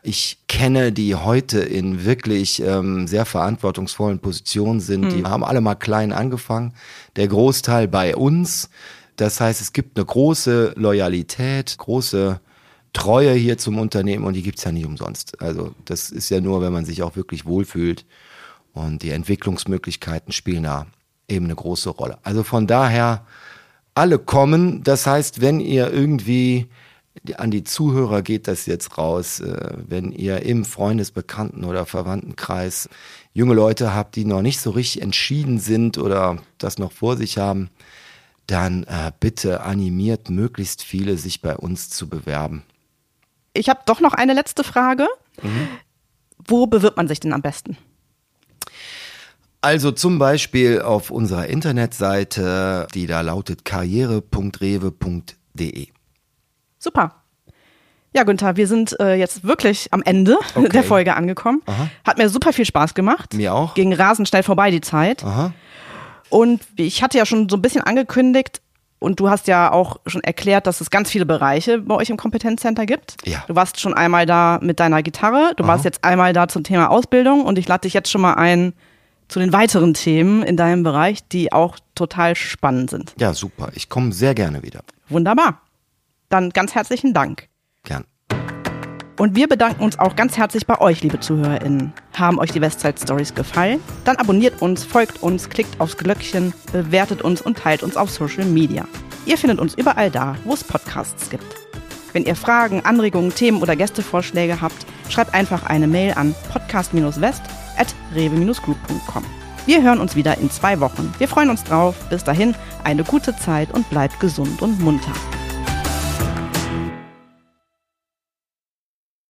ich 0.02 0.38
kenne, 0.46 0.92
die 0.92 1.16
heute 1.16 1.58
in 1.58 2.04
wirklich 2.04 2.62
ähm, 2.62 3.06
sehr 3.08 3.26
verantwortungsvollen 3.26 4.20
Positionen 4.20 4.80
sind. 4.80 5.12
Die 5.12 5.24
haben 5.24 5.44
alle 5.44 5.60
mal 5.60 5.74
klein 5.74 6.12
angefangen. 6.12 6.72
Der 7.16 7.28
Großteil 7.28 7.88
bei 7.88 8.16
uns. 8.16 8.70
Das 9.16 9.40
heißt, 9.40 9.60
es 9.60 9.72
gibt 9.72 9.98
eine 9.98 10.06
große 10.06 10.74
Loyalität, 10.76 11.76
große 11.76 12.40
Treue 12.92 13.32
hier 13.32 13.58
zum 13.58 13.78
Unternehmen 13.78 14.24
und 14.24 14.34
die 14.34 14.42
gibt's 14.42 14.64
ja 14.64 14.72
nicht 14.72 14.86
umsonst. 14.86 15.40
Also 15.40 15.74
das 15.84 16.10
ist 16.10 16.30
ja 16.30 16.40
nur, 16.40 16.60
wenn 16.62 16.72
man 16.72 16.84
sich 16.84 17.02
auch 17.02 17.16
wirklich 17.16 17.44
wohlfühlt. 17.44 18.04
Und 18.72 19.02
die 19.02 19.10
Entwicklungsmöglichkeiten 19.10 20.32
spielen 20.32 20.62
da 20.64 20.86
eben 21.28 21.46
eine 21.46 21.54
große 21.54 21.90
Rolle. 21.90 22.18
Also 22.22 22.42
von 22.42 22.66
daher, 22.66 23.24
alle 23.98 24.18
kommen. 24.18 24.82
Das 24.84 25.06
heißt, 25.06 25.40
wenn 25.40 25.58
ihr 25.58 25.92
irgendwie 25.92 26.68
an 27.36 27.50
die 27.50 27.64
Zuhörer 27.64 28.22
geht 28.22 28.46
das 28.46 28.66
jetzt 28.66 28.96
raus, 28.96 29.40
äh, 29.40 29.72
wenn 29.88 30.12
ihr 30.12 30.42
im 30.42 30.64
Freundesbekannten 30.64 31.64
oder 31.64 31.84
Verwandtenkreis 31.84 32.88
junge 33.34 33.54
Leute 33.54 33.94
habt, 33.94 34.14
die 34.14 34.24
noch 34.24 34.42
nicht 34.42 34.60
so 34.60 34.70
richtig 34.70 35.02
entschieden 35.02 35.58
sind 35.58 35.98
oder 35.98 36.38
das 36.58 36.78
noch 36.78 36.92
vor 36.92 37.16
sich 37.16 37.38
haben, 37.38 37.70
dann 38.46 38.84
äh, 38.84 39.10
bitte 39.18 39.62
animiert 39.62 40.30
möglichst 40.30 40.82
viele, 40.82 41.18
sich 41.18 41.42
bei 41.42 41.56
uns 41.56 41.90
zu 41.90 42.08
bewerben. 42.08 42.62
Ich 43.54 43.68
habe 43.68 43.80
doch 43.86 44.00
noch 44.00 44.14
eine 44.14 44.34
letzte 44.34 44.64
Frage. 44.64 45.06
Wo 46.46 46.66
bewirbt 46.66 46.96
man 46.96 47.08
sich 47.08 47.20
denn 47.20 47.32
am 47.32 47.42
besten? 47.42 47.76
Also 49.60 49.90
zum 49.90 50.18
Beispiel 50.18 50.82
auf 50.82 51.10
unserer 51.10 51.46
Internetseite, 51.48 52.86
die 52.94 53.06
da 53.06 53.20
lautet 53.22 53.64
karriere.rewe.de. 53.64 55.88
Super. 56.78 57.14
Ja, 58.14 58.22
Günther, 58.22 58.56
wir 58.56 58.66
sind 58.68 58.98
äh, 59.00 59.14
jetzt 59.16 59.44
wirklich 59.44 59.92
am 59.92 60.02
Ende 60.02 60.38
Okay. 60.54 60.68
der 60.68 60.82
Folge 60.84 61.14
angekommen. 61.14 61.62
Hat 62.06 62.18
mir 62.18 62.28
super 62.28 62.52
viel 62.52 62.64
Spaß 62.64 62.94
gemacht. 62.94 63.34
Mir 63.34 63.52
auch. 63.54 63.74
Ging 63.74 63.92
rasend 63.92 64.28
schnell 64.28 64.42
vorbei 64.42 64.70
die 64.70 64.80
Zeit. 64.80 65.24
Aha. 65.24 65.52
Und 66.30 66.62
ich 66.76 67.02
hatte 67.02 67.18
ja 67.18 67.26
schon 67.26 67.48
so 67.48 67.56
ein 67.56 67.62
bisschen 67.62 67.82
angekündigt 67.82 68.60
und 68.98 69.20
du 69.20 69.30
hast 69.30 69.46
ja 69.48 69.70
auch 69.72 70.00
schon 70.06 70.22
erklärt, 70.22 70.66
dass 70.66 70.80
es 70.80 70.90
ganz 70.90 71.10
viele 71.10 71.26
Bereiche 71.26 71.78
bei 71.78 71.94
euch 71.94 72.10
im 72.10 72.16
Kompetenzcenter 72.16 72.86
gibt. 72.86 73.16
Ja. 73.24 73.44
Du 73.46 73.54
warst 73.54 73.80
schon 73.80 73.94
einmal 73.94 74.26
da 74.26 74.58
mit 74.62 74.80
deiner 74.80 75.02
Gitarre, 75.02 75.52
du 75.56 75.66
warst 75.66 75.84
jetzt 75.84 76.04
einmal 76.04 76.32
da 76.32 76.48
zum 76.48 76.64
Thema 76.64 76.90
Ausbildung 76.90 77.44
und 77.44 77.58
ich 77.58 77.68
lade 77.68 77.82
dich 77.82 77.94
jetzt 77.94 78.10
schon 78.10 78.20
mal 78.20 78.34
ein 78.34 78.72
zu 79.28 79.38
den 79.38 79.52
weiteren 79.52 79.94
Themen 79.94 80.42
in 80.42 80.56
deinem 80.56 80.82
Bereich, 80.82 81.26
die 81.28 81.52
auch 81.52 81.76
total 81.94 82.34
spannend 82.34 82.90
sind. 82.90 83.14
Ja, 83.18 83.34
super. 83.34 83.70
Ich 83.74 83.88
komme 83.88 84.12
sehr 84.12 84.34
gerne 84.34 84.62
wieder. 84.62 84.80
Wunderbar. 85.08 85.60
Dann 86.30 86.50
ganz 86.50 86.74
herzlichen 86.74 87.12
Dank. 87.12 87.48
Gern. 87.84 88.04
Und 89.18 89.34
wir 89.34 89.48
bedanken 89.48 89.82
uns 89.82 89.98
auch 89.98 90.14
ganz 90.14 90.38
herzlich 90.38 90.64
bei 90.64 90.80
euch, 90.80 91.02
liebe 91.02 91.18
ZuhörerInnen. 91.18 91.92
Haben 92.16 92.38
euch 92.38 92.52
die 92.52 92.60
Westside 92.60 92.94
Stories 93.02 93.34
gefallen? 93.34 93.80
Dann 94.04 94.14
abonniert 94.16 94.62
uns, 94.62 94.84
folgt 94.84 95.24
uns, 95.24 95.50
klickt 95.50 95.80
aufs 95.80 95.96
Glöckchen, 95.96 96.54
bewertet 96.72 97.22
uns 97.22 97.42
und 97.42 97.58
teilt 97.58 97.82
uns 97.82 97.96
auf 97.96 98.10
Social 98.10 98.44
Media. 98.44 98.86
Ihr 99.26 99.36
findet 99.36 99.58
uns 99.58 99.74
überall 99.74 100.12
da, 100.12 100.36
wo 100.44 100.54
es 100.54 100.62
Podcasts 100.62 101.30
gibt. 101.30 101.56
Wenn 102.12 102.26
ihr 102.26 102.36
Fragen, 102.36 102.84
Anregungen, 102.84 103.34
Themen 103.34 103.60
oder 103.60 103.74
Gästevorschläge 103.74 104.60
habt, 104.60 104.86
schreibt 105.08 105.34
einfach 105.34 105.66
eine 105.66 105.88
Mail 105.88 106.12
an 106.14 106.32
podcast-west.rewe-group.com. 106.52 109.24
Wir 109.66 109.82
hören 109.82 110.00
uns 110.00 110.14
wieder 110.14 110.38
in 110.38 110.48
zwei 110.50 110.78
Wochen. 110.80 111.12
Wir 111.18 111.26
freuen 111.28 111.50
uns 111.50 111.64
drauf. 111.64 111.96
Bis 112.08 112.24
dahin, 112.24 112.54
eine 112.84 113.04
gute 113.04 113.36
Zeit 113.36 113.74
und 113.74 113.90
bleibt 113.90 114.18
gesund 114.20 114.62
und 114.62 114.80
munter. 114.80 115.12